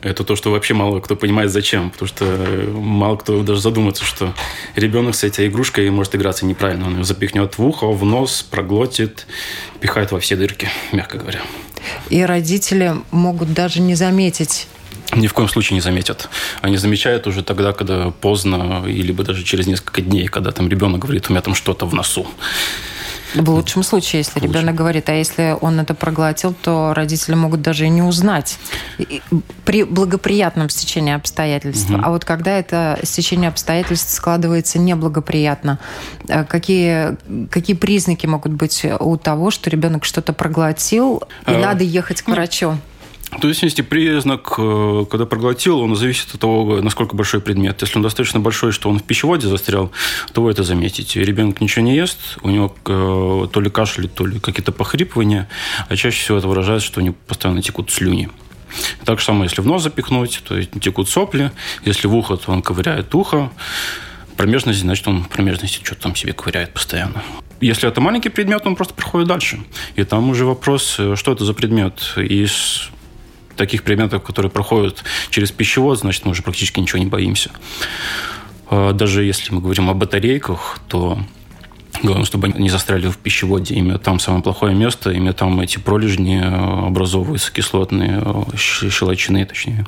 Это 0.00 0.24
то, 0.24 0.36
что 0.36 0.50
вообще 0.50 0.74
мало 0.74 1.00
кто 1.00 1.16
понимает 1.16 1.50
зачем. 1.50 1.90
Потому 1.90 2.08
что 2.08 2.24
мало 2.72 3.16
кто 3.16 3.42
даже 3.42 3.60
задумается, 3.60 4.04
что 4.04 4.34
ребенок 4.74 5.14
с 5.14 5.24
этой 5.24 5.48
игрушкой 5.48 5.88
может 5.90 6.14
играться 6.14 6.46
неправильно. 6.46 6.86
Он 6.86 6.98
ее 6.98 7.04
запихнет 7.04 7.58
в 7.58 7.64
ухо, 7.64 7.86
в 7.86 8.04
нос, 8.04 8.42
проглотит, 8.42 9.26
пихает 9.80 10.12
во 10.12 10.20
все 10.20 10.36
дырки, 10.36 10.68
мягко 10.92 11.18
говоря. 11.18 11.40
И 12.10 12.22
родители 12.22 12.94
могут 13.10 13.52
даже 13.52 13.80
не 13.80 13.94
заметить 13.94 14.68
ни 15.14 15.28
в 15.28 15.32
коем 15.32 15.48
случае 15.48 15.74
не 15.74 15.80
заметят. 15.80 16.28
Они 16.62 16.76
замечают 16.76 17.26
уже 17.26 17.42
тогда, 17.42 17.72
когда 17.72 18.10
поздно, 18.10 18.84
или 18.86 19.12
даже 19.12 19.44
через 19.44 19.66
несколько 19.66 20.02
дней, 20.02 20.26
когда 20.26 20.50
там 20.50 20.68
ребенок 20.68 21.00
говорит, 21.00 21.26
у 21.28 21.32
меня 21.32 21.42
там 21.42 21.54
что-то 21.54 21.86
в 21.86 21.94
носу. 21.94 22.26
В 23.36 23.50
лучшем 23.50 23.82
случае, 23.82 24.20
если 24.20 24.40
Лучше. 24.40 24.52
ребенок 24.52 24.74
говорит, 24.74 25.08
а 25.08 25.12
если 25.12 25.56
он 25.60 25.78
это 25.80 25.94
проглотил, 25.94 26.54
то 26.54 26.94
родители 26.94 27.34
могут 27.34 27.62
даже 27.62 27.86
и 27.86 27.88
не 27.88 28.02
узнать 28.02 28.58
при 29.64 29.84
благоприятном 29.84 30.68
стечении 30.70 31.14
обстоятельств. 31.14 31.90
Угу. 31.90 32.00
А 32.02 32.10
вот 32.10 32.24
когда 32.24 32.58
это 32.58 32.98
стечение 33.02 33.48
обстоятельств 33.48 34.10
складывается 34.12 34.78
неблагоприятно, 34.78 35.78
э, 36.28 36.44
какие, 36.44 37.16
какие 37.50 37.76
признаки 37.76 38.26
могут 38.26 38.52
быть 38.52 38.86
у 39.00 39.16
того, 39.16 39.50
что 39.50 39.70
ребенок 39.70 40.04
что-то 40.04 40.32
проглотил 40.32 41.22
и 41.46 41.52
а... 41.52 41.58
надо 41.58 41.84
ехать 41.84 42.22
к 42.22 42.28
врачу? 42.28 42.76
То 43.40 43.48
есть, 43.48 43.88
признак, 43.88 44.54
э, 44.58 45.04
когда 45.10 45.26
проглотил, 45.26 45.80
он 45.80 45.94
зависит 45.96 46.34
от 46.34 46.40
того, 46.40 46.80
насколько 46.80 47.16
большой 47.16 47.40
предмет. 47.40 47.80
Если 47.82 47.96
он 47.96 48.02
достаточно 48.02 48.40
большой, 48.40 48.72
что 48.72 48.88
он 48.88 48.98
в 48.98 49.02
пищеводе 49.02 49.46
застрял, 49.48 49.90
то 50.32 50.42
вы 50.42 50.50
это 50.50 50.62
заметите. 50.62 51.22
Ребенок 51.22 51.60
ничего 51.60 51.84
не 51.84 51.96
ест, 51.96 52.38
у 52.42 52.50
него 52.50 52.74
э, 52.86 53.48
то 53.52 53.60
ли 53.60 53.70
кашель, 53.70 54.08
то 54.08 54.26
ли 54.26 54.38
какие-то 54.40 54.72
похрипывания, 54.72 55.48
а 55.88 55.96
чаще 55.96 56.18
всего 56.18 56.38
это 56.38 56.48
выражается, 56.48 56.86
что 56.86 57.00
у 57.00 57.02
него 57.02 57.14
постоянно 57.26 57.62
текут 57.62 57.90
слюни. 57.90 58.30
Так 59.04 59.20
же 59.20 59.24
самое, 59.24 59.44
если 59.44 59.62
в 59.62 59.66
нос 59.66 59.82
запихнуть, 59.82 60.42
то 60.46 60.62
текут 60.62 61.08
сопли. 61.08 61.50
Если 61.84 62.06
в 62.06 62.14
ухо, 62.14 62.36
то 62.36 62.52
он 62.52 62.62
ковыряет 62.62 63.14
ухо. 63.14 63.50
Промежность, 64.36 64.80
значит, 64.80 65.08
он 65.08 65.24
промежности 65.24 65.80
что-то 65.82 66.02
там 66.02 66.16
себе 66.16 66.32
ковыряет 66.32 66.72
постоянно. 66.74 67.22
Если 67.60 67.88
это 67.88 68.02
маленький 68.02 68.28
предмет, 68.28 68.66
он 68.66 68.76
просто 68.76 68.92
проходит 68.92 69.28
дальше. 69.28 69.60
И 69.94 70.04
там 70.04 70.28
уже 70.28 70.44
вопрос, 70.44 70.96
э, 70.98 71.14
что 71.16 71.32
это 71.32 71.44
за 71.44 71.54
предмет. 71.54 72.14
И 72.16 72.46
таких 73.56 73.82
предметов, 73.82 74.22
которые 74.22 74.50
проходят 74.50 75.02
через 75.30 75.50
пищевод, 75.50 75.98
значит, 75.98 76.24
мы 76.24 76.32
уже 76.32 76.42
практически 76.42 76.80
ничего 76.80 76.98
не 76.98 77.06
боимся. 77.06 77.50
А, 78.68 78.92
даже 78.92 79.24
если 79.24 79.52
мы 79.52 79.60
говорим 79.60 79.90
о 79.90 79.94
батарейках, 79.94 80.80
то 80.88 81.18
Главное, 82.02 82.26
чтобы 82.26 82.48
они 82.48 82.64
не 82.64 82.68
застряли 82.68 83.08
в 83.08 83.16
пищеводе. 83.16 83.74
Именно 83.74 83.98
там 83.98 84.18
самое 84.18 84.42
плохое 84.42 84.74
место, 84.74 85.10
именно 85.10 85.32
там 85.32 85.60
эти 85.60 85.78
пролежни 85.78 86.40
э, 86.40 86.86
образовываются, 86.86 87.52
кислотные, 87.52 88.22
э, 88.22 88.56
щелочные 88.56 89.46
точнее. 89.46 89.86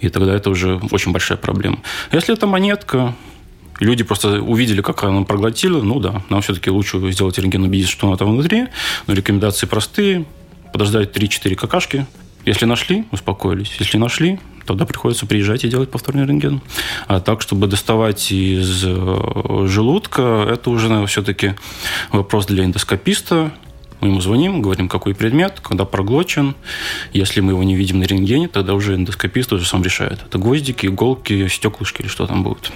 И 0.00 0.08
тогда 0.08 0.34
это 0.34 0.50
уже 0.50 0.80
очень 0.90 1.12
большая 1.12 1.38
проблема. 1.38 1.80
Если 2.12 2.34
это 2.34 2.46
монетка, 2.46 3.14
люди 3.78 4.04
просто 4.04 4.40
увидели, 4.40 4.80
как 4.80 5.04
она 5.04 5.22
проглотила, 5.22 5.82
ну 5.82 6.00
да, 6.00 6.22
нам 6.30 6.40
все-таки 6.40 6.70
лучше 6.70 6.98
сделать 7.12 7.38
рентген, 7.38 7.62
убедиться, 7.62 7.92
что 7.92 8.08
она 8.08 8.16
там 8.16 8.32
внутри. 8.32 8.68
Но 9.06 9.14
рекомендации 9.14 9.66
простые. 9.66 10.24
Подождать 10.72 11.16
3-4 11.16 11.56
какашки, 11.56 12.06
если 12.44 12.64
нашли, 12.66 13.04
успокоились. 13.12 13.72
Если 13.78 13.98
нашли, 13.98 14.38
тогда 14.66 14.86
приходится 14.86 15.26
приезжать 15.26 15.64
и 15.64 15.68
делать 15.68 15.90
повторный 15.90 16.26
рентген. 16.26 16.60
А 17.06 17.20
так, 17.20 17.40
чтобы 17.40 17.66
доставать 17.66 18.30
из 18.32 18.84
э, 18.86 19.66
желудка, 19.66 20.46
это 20.50 20.70
уже 20.70 21.06
все-таки 21.06 21.54
вопрос 22.12 22.46
для 22.46 22.64
эндоскописта. 22.64 23.52
Мы 24.00 24.08
ему 24.08 24.20
звоним, 24.20 24.62
говорим, 24.62 24.88
какой 24.88 25.14
предмет, 25.14 25.60
когда 25.60 25.84
проглочен. 25.84 26.54
Если 27.12 27.40
мы 27.40 27.52
его 27.52 27.62
не 27.62 27.76
видим 27.76 27.98
на 27.98 28.04
рентгене, 28.04 28.48
тогда 28.48 28.74
уже 28.74 28.94
эндоскопист 28.94 29.52
уже 29.52 29.66
сам 29.66 29.82
решает. 29.82 30.20
Это 30.26 30.38
гвоздики, 30.38 30.86
иголки, 30.86 31.48
стеклышки 31.48 32.02
или 32.02 32.08
что 32.08 32.26
там 32.26 32.42
будет. 32.42 32.72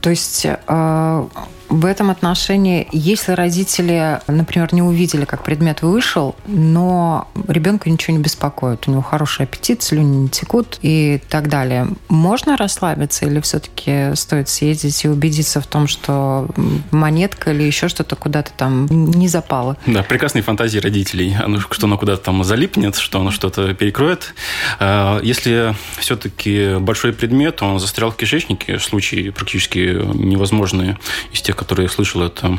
То 0.00 0.10
есть 0.10 0.46
э, 0.46 1.26
в 1.72 1.86
этом 1.86 2.10
отношении, 2.10 2.86
если 2.92 3.32
родители, 3.32 4.20
например, 4.26 4.74
не 4.74 4.82
увидели, 4.82 5.24
как 5.24 5.42
предмет 5.42 5.80
вышел, 5.80 6.36
но 6.46 7.28
ребенка 7.48 7.88
ничего 7.88 8.14
не 8.16 8.22
беспокоит, 8.22 8.86
у 8.86 8.90
него 8.90 9.00
хороший 9.00 9.44
аппетит, 9.46 9.82
слюни 9.82 10.16
не 10.16 10.28
текут 10.28 10.78
и 10.82 11.20
так 11.30 11.48
далее, 11.48 11.88
можно 12.08 12.58
расслабиться 12.58 13.24
или 13.24 13.40
все-таки 13.40 14.14
стоит 14.16 14.50
съездить 14.50 15.02
и 15.04 15.08
убедиться 15.08 15.62
в 15.62 15.66
том, 15.66 15.88
что 15.88 16.46
монетка 16.90 17.52
или 17.52 17.62
еще 17.62 17.88
что-то 17.88 18.16
куда-то 18.16 18.52
там 18.52 18.86
не 18.86 19.28
запало? 19.28 19.78
Да, 19.86 20.02
прекрасные 20.02 20.42
фантазии 20.42 20.78
родителей, 20.78 21.34
что 21.70 21.86
оно 21.86 21.96
куда-то 21.96 22.22
там 22.22 22.44
залипнет, 22.44 22.96
что 22.96 23.20
оно 23.20 23.30
что-то 23.30 23.72
перекроет. 23.72 24.34
А, 24.78 25.20
если 25.22 25.74
все-таки 25.98 26.76
большой 26.78 27.14
предмет, 27.14 27.62
он 27.62 27.78
застрял 27.78 28.10
в 28.10 28.16
кишечнике, 28.16 28.78
случаи 28.78 29.30
практически 29.30 29.78
невозможные 30.14 30.98
из 31.32 31.40
тех, 31.40 31.56
которые 31.62 31.84
я 31.84 31.90
слышал, 31.90 32.22
это 32.22 32.58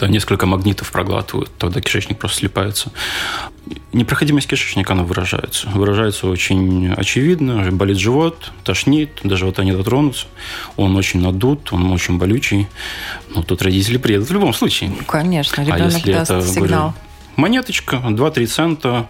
это 0.00 0.08
несколько 0.08 0.46
магнитов 0.46 0.90
проглатывают, 0.92 1.50
тогда 1.58 1.82
кишечник 1.82 2.18
просто 2.18 2.38
слипается. 2.38 2.90
Непроходимость 3.92 4.48
кишечника, 4.48 4.94
она 4.94 5.02
выражается. 5.02 5.68
Выражается 5.68 6.26
очень 6.26 6.90
очевидно. 6.92 7.70
Болит 7.70 7.98
живот, 7.98 8.50
тошнит, 8.64 9.10
до 9.22 9.36
живота 9.36 9.62
не 9.62 9.72
дотронуться. 9.72 10.26
Он 10.76 10.96
очень 10.96 11.20
надут, 11.20 11.72
он 11.72 11.92
очень 11.92 12.16
болючий. 12.16 12.66
Ну, 13.34 13.42
тут 13.42 13.60
родители 13.60 13.98
приедут 13.98 14.30
в 14.30 14.32
любом 14.32 14.54
случае. 14.54 14.90
Конечно, 15.06 15.60
ребенок 15.60 15.80
а 15.80 15.84
если 15.84 16.12
даст 16.12 16.30
это, 16.30 16.46
сигнал. 16.46 16.66
Говорю, 16.66 16.94
монеточка, 17.36 17.96
2-3 17.96 18.46
цента, 18.46 19.06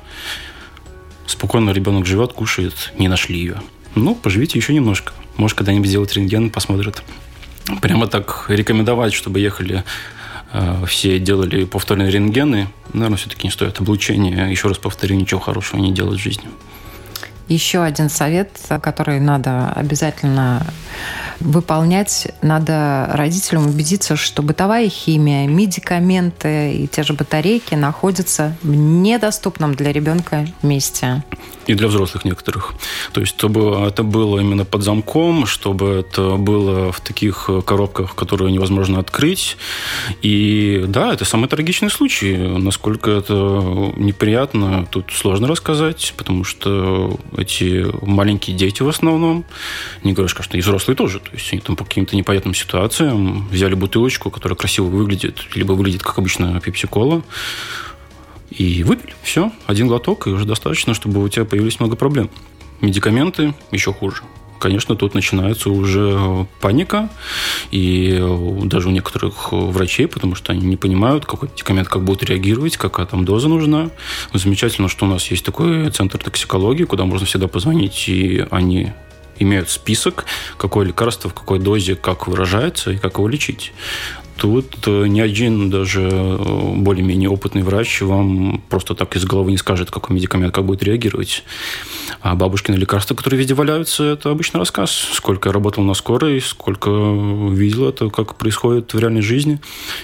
спокойно 1.26 1.70
ребенок 1.70 2.04
живет, 2.04 2.32
кушает, 2.32 2.92
не 2.98 3.06
нашли 3.06 3.38
ее. 3.38 3.62
Ну, 3.94 4.16
поживите 4.16 4.58
еще 4.58 4.74
немножко. 4.74 5.12
Может, 5.36 5.56
когда-нибудь 5.56 5.88
сделать 5.88 6.12
рентген, 6.14 6.50
посмотрят 6.50 7.02
прямо 7.80 8.06
так 8.06 8.46
рекомендовать, 8.48 9.12
чтобы 9.12 9.40
ехали 9.40 9.84
э, 10.52 10.84
все 10.86 11.18
делали 11.18 11.64
повторные 11.64 12.10
рентгены, 12.10 12.68
наверное, 12.92 13.18
все-таки 13.18 13.46
не 13.46 13.52
стоит 13.52 13.80
облучения. 13.80 14.48
Еще 14.48 14.68
раз 14.68 14.78
повторю, 14.78 15.16
ничего 15.16 15.40
хорошего 15.40 15.80
не 15.80 15.92
делать 15.92 16.18
в 16.18 16.22
жизни. 16.22 16.48
Еще 17.50 17.82
один 17.82 18.08
совет, 18.08 18.48
который 18.80 19.18
надо 19.18 19.72
обязательно 19.72 20.64
выполнять, 21.40 22.28
надо 22.42 23.08
родителям 23.12 23.66
убедиться, 23.66 24.14
что 24.14 24.42
бытовая 24.42 24.88
химия, 24.88 25.48
медикаменты 25.48 26.74
и 26.74 26.86
те 26.86 27.02
же 27.02 27.12
батарейки 27.12 27.74
находятся 27.74 28.56
в 28.62 28.72
недоступном 28.72 29.74
для 29.74 29.90
ребенка 29.92 30.46
месте. 30.62 31.24
И 31.66 31.74
для 31.74 31.88
взрослых 31.88 32.24
некоторых. 32.24 32.74
То 33.12 33.20
есть, 33.20 33.34
чтобы 33.36 33.86
это 33.86 34.02
было 34.02 34.40
именно 34.40 34.64
под 34.64 34.82
замком, 34.82 35.46
чтобы 35.46 35.88
это 35.88 36.36
было 36.36 36.92
в 36.92 37.00
таких 37.00 37.48
коробках, 37.64 38.14
которые 38.14 38.52
невозможно 38.52 38.98
открыть. 38.98 39.56
И 40.20 40.84
да, 40.88 41.12
это 41.12 41.24
самый 41.24 41.48
трагичный 41.48 41.90
случай. 41.90 42.36
Насколько 42.36 43.10
это 43.12 43.34
неприятно, 43.96 44.86
тут 44.90 45.12
сложно 45.12 45.48
рассказать, 45.48 46.14
потому 46.16 46.44
что 46.44 47.18
эти 47.40 47.86
маленькие 48.04 48.56
дети 48.56 48.82
в 48.82 48.88
основном, 48.88 49.44
не 50.02 50.12
говоришь, 50.12 50.34
конечно, 50.34 50.56
и 50.56 50.60
взрослые 50.60 50.96
тоже, 50.96 51.20
то 51.20 51.30
есть 51.32 51.52
они 51.52 51.60
там 51.60 51.76
по 51.76 51.84
каким-то 51.84 52.16
непонятным 52.16 52.54
ситуациям 52.54 53.48
взяли 53.48 53.74
бутылочку, 53.74 54.30
которая 54.30 54.56
красиво 54.56 54.86
выглядит, 54.86 55.44
либо 55.54 55.72
выглядит 55.72 56.02
как 56.02 56.18
обычно 56.18 56.60
пепси-кола, 56.60 57.22
и 58.50 58.82
выпили. 58.82 59.14
Все, 59.22 59.52
один 59.66 59.86
глоток, 59.86 60.26
и 60.26 60.30
уже 60.30 60.44
достаточно, 60.44 60.94
чтобы 60.94 61.22
у 61.22 61.28
тебя 61.28 61.44
появились 61.44 61.78
много 61.80 61.96
проблем. 61.96 62.30
Медикаменты 62.80 63.54
еще 63.70 63.92
хуже. 63.92 64.22
Конечно, 64.60 64.94
тут 64.94 65.14
начинается 65.14 65.70
уже 65.70 66.46
паника, 66.60 67.08
и 67.70 68.22
даже 68.64 68.88
у 68.88 68.90
некоторых 68.92 69.52
врачей, 69.52 70.06
потому 70.06 70.34
что 70.34 70.52
они 70.52 70.66
не 70.66 70.76
понимают, 70.76 71.24
какой 71.24 71.48
медикамент 71.48 71.88
как 71.88 72.04
будет 72.04 72.24
реагировать, 72.24 72.76
какая 72.76 73.06
там 73.06 73.24
доза 73.24 73.48
нужна. 73.48 73.90
Замечательно, 74.34 74.88
что 74.88 75.06
у 75.06 75.08
нас 75.08 75.26
есть 75.30 75.46
такой 75.46 75.90
центр 75.90 76.18
токсикологии, 76.18 76.84
куда 76.84 77.06
можно 77.06 77.26
всегда 77.26 77.48
позвонить, 77.48 78.06
и 78.08 78.46
они 78.50 78.92
имеют 79.38 79.70
список, 79.70 80.26
какое 80.58 80.86
лекарство 80.86 81.30
в 81.30 81.34
какой 81.34 81.58
дозе, 81.58 81.96
как 81.96 82.28
выражается 82.28 82.90
и 82.90 82.98
как 82.98 83.14
его 83.14 83.26
лечить. 83.26 83.72
Тут 84.40 84.86
э, 84.86 85.06
ни 85.06 85.20
один 85.20 85.68
даже 85.68 86.08
э, 86.10 86.74
более-менее 86.74 87.28
опытный 87.28 87.60
врач 87.62 88.00
вам 88.00 88.62
просто 88.70 88.94
так 88.94 89.14
из 89.14 89.26
головы 89.26 89.50
не 89.50 89.58
скажет, 89.58 89.90
какой 89.90 90.16
медикамент 90.16 90.54
как 90.54 90.64
будет 90.64 90.82
реагировать. 90.82 91.44
А 92.22 92.34
бабушкины 92.34 92.76
лекарства, 92.76 93.14
которые 93.14 93.38
везде 93.38 93.52
валяются, 93.52 94.02
это 94.02 94.30
обычный 94.30 94.56
рассказ. 94.56 94.92
Сколько 94.92 95.50
я 95.50 95.52
работал 95.52 95.84
на 95.84 95.92
скорой, 95.92 96.40
сколько 96.40 96.88
видел 96.88 97.86
это, 97.86 98.08
как 98.08 98.36
происходит 98.36 98.94
в 98.94 98.98
реальной 98.98 99.20
жизни. 99.20 99.60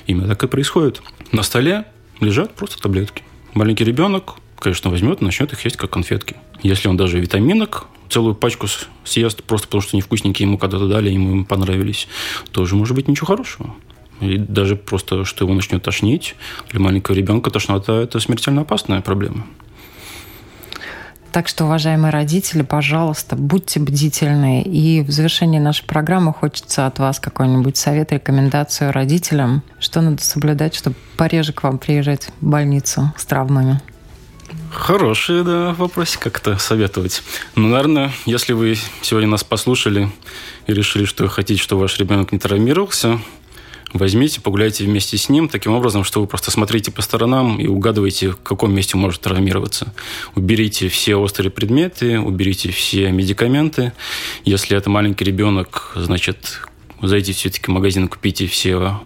Именно 0.06 0.28
так 0.28 0.44
и 0.44 0.48
происходит. 0.48 1.00
На 1.32 1.42
столе 1.42 1.86
лежат 2.20 2.54
просто 2.54 2.78
таблетки. 2.78 3.22
Маленький 3.54 3.84
ребенок, 3.84 4.34
конечно, 4.58 4.90
возьмет 4.90 5.22
и 5.22 5.24
начнет 5.24 5.50
их 5.54 5.64
есть 5.64 5.78
как 5.78 5.88
конфетки. 5.88 6.36
Если 6.62 6.88
он 6.88 6.98
даже 6.98 7.18
витаминок 7.18 7.86
целую 8.10 8.34
пачку 8.34 8.66
съест 9.02 9.42
просто 9.44 9.66
потому, 9.68 9.80
что 9.80 9.96
невкусненькие 9.96 10.46
ему 10.46 10.58
когда-то 10.58 10.88
дали, 10.88 11.10
ему 11.10 11.46
понравились, 11.46 12.06
тоже 12.52 12.76
может 12.76 12.94
быть 12.94 13.08
ничего 13.08 13.28
хорошего. 13.28 13.74
И 14.20 14.38
даже 14.38 14.76
просто, 14.76 15.24
что 15.24 15.44
его 15.44 15.54
начнет 15.54 15.82
тошнить, 15.82 16.36
для 16.70 16.80
маленького 16.80 17.14
ребенка 17.14 17.50
тошнота– 17.50 17.92
это 18.02 18.18
смертельно 18.20 18.62
опасная 18.62 19.00
проблема. 19.00 19.46
Так 21.32 21.48
что, 21.48 21.66
уважаемые 21.66 22.12
родители, 22.12 22.62
пожалуйста, 22.62 23.36
будьте 23.36 23.78
бдительны. 23.78 24.62
И 24.62 25.02
в 25.02 25.10
завершении 25.10 25.58
нашей 25.58 25.84
программы 25.84 26.32
хочется 26.32 26.86
от 26.86 26.98
вас 26.98 27.20
какой-нибудь 27.20 27.76
совет, 27.76 28.10
рекомендацию 28.10 28.90
родителям, 28.90 29.62
что 29.78 30.00
надо 30.00 30.22
соблюдать, 30.22 30.74
чтобы 30.74 30.96
пореже 31.18 31.52
к 31.52 31.62
вам 31.62 31.76
приезжать 31.76 32.30
в 32.40 32.46
больницу 32.46 33.12
с 33.18 33.26
травмами. 33.26 33.82
Хороший, 34.70 35.44
да, 35.44 35.74
вопрос, 35.74 36.16
как 36.16 36.38
это 36.38 36.56
советовать. 36.56 37.22
Ну, 37.54 37.68
наверное, 37.68 38.12
если 38.24 38.54
вы 38.54 38.76
сегодня 39.02 39.28
нас 39.28 39.44
послушали 39.44 40.10
и 40.66 40.72
решили, 40.72 41.04
что 41.04 41.28
хотите, 41.28 41.62
чтобы 41.62 41.82
ваш 41.82 41.98
ребенок 41.98 42.32
не 42.32 42.38
травмировался, 42.38 43.18
возьмите, 43.96 44.40
погуляйте 44.40 44.84
вместе 44.84 45.16
с 45.16 45.28
ним, 45.28 45.48
таким 45.48 45.72
образом, 45.72 46.04
что 46.04 46.20
вы 46.20 46.26
просто 46.26 46.50
смотрите 46.50 46.90
по 46.90 47.02
сторонам 47.02 47.58
и 47.58 47.66
угадываете, 47.66 48.30
в 48.30 48.36
каком 48.36 48.74
месте 48.74 48.96
может 48.96 49.20
травмироваться. 49.20 49.92
Уберите 50.34 50.88
все 50.88 51.16
острые 51.16 51.50
предметы, 51.50 52.18
уберите 52.20 52.70
все 52.70 53.10
медикаменты. 53.10 53.92
Если 54.44 54.76
это 54.76 54.90
маленький 54.90 55.24
ребенок, 55.24 55.92
значит, 55.96 56.60
зайдите 57.02 57.38
все-таки 57.38 57.66
в 57.66 57.74
магазин, 57.74 58.08
купите 58.08 58.46
все 58.46 59.00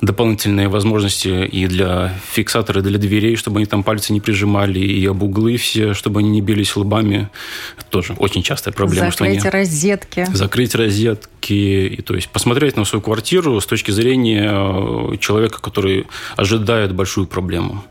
дополнительные 0.00 0.68
возможности 0.68 1.46
и 1.46 1.66
для 1.66 2.12
фиксатора, 2.32 2.80
и 2.80 2.82
для 2.82 2.98
дверей, 2.98 3.36
чтобы 3.36 3.58
они 3.58 3.66
там 3.66 3.82
пальцы 3.82 4.12
не 4.12 4.20
прижимали, 4.20 4.80
и 4.80 5.06
об 5.06 5.22
углы 5.22 5.56
все, 5.56 5.94
чтобы 5.94 6.20
они 6.20 6.30
не 6.30 6.40
бились 6.40 6.76
лбами. 6.76 7.30
Это 7.78 7.86
тоже 7.90 8.14
очень 8.18 8.42
частая 8.42 8.74
проблема. 8.74 9.10
Закрыть 9.10 9.40
что 9.40 9.48
они... 9.48 9.62
розетки. 9.62 10.26
Закрыть 10.32 10.74
розетки. 10.74 11.52
И, 11.52 12.02
то 12.02 12.14
есть 12.14 12.28
посмотреть 12.28 12.76
на 12.76 12.84
свою 12.84 13.02
квартиру 13.02 13.60
с 13.60 13.66
точки 13.66 13.90
зрения 13.90 14.50
э, 14.50 15.16
человека, 15.18 15.60
который 15.60 16.06
ожидает 16.36 16.94
большую 16.94 17.26
проблему. 17.26 17.84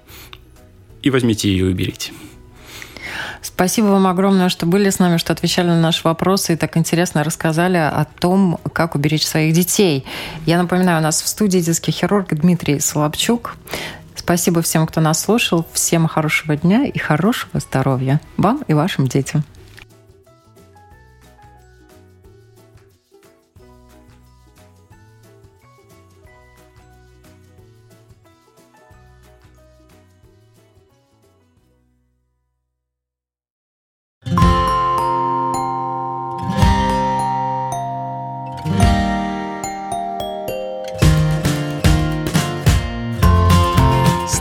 И 1.01 1.09
возьмите 1.09 1.49
ее 1.49 1.69
и 1.69 1.71
уберите. 1.71 2.11
Спасибо 3.43 3.87
вам 3.87 4.07
огромное, 4.07 4.47
что 4.47 4.65
были 4.65 4.89
с 4.89 4.99
нами, 4.99 5.17
что 5.17 5.33
отвечали 5.33 5.67
на 5.67 5.79
наши 5.79 6.01
вопросы 6.03 6.53
и 6.53 6.55
так 6.55 6.77
интересно 6.77 7.23
рассказали 7.25 7.77
о 7.77 8.07
том, 8.19 8.57
как 8.71 8.95
уберечь 8.95 9.27
своих 9.27 9.53
детей. 9.53 10.05
Я 10.45 10.57
напоминаю, 10.57 10.99
у 10.99 11.03
нас 11.03 11.21
в 11.21 11.27
студии 11.27 11.59
детский 11.59 11.91
хирург 11.91 12.33
Дмитрий 12.33 12.79
Соловчук. 12.79 13.57
Спасибо 14.15 14.61
всем, 14.61 14.87
кто 14.87 15.01
нас 15.01 15.19
слушал. 15.19 15.67
Всем 15.73 16.07
хорошего 16.07 16.55
дня 16.55 16.85
и 16.85 16.97
хорошего 16.97 17.59
здоровья 17.59 18.21
вам 18.37 18.63
и 18.67 18.73
вашим 18.73 19.07
детям. 19.07 19.43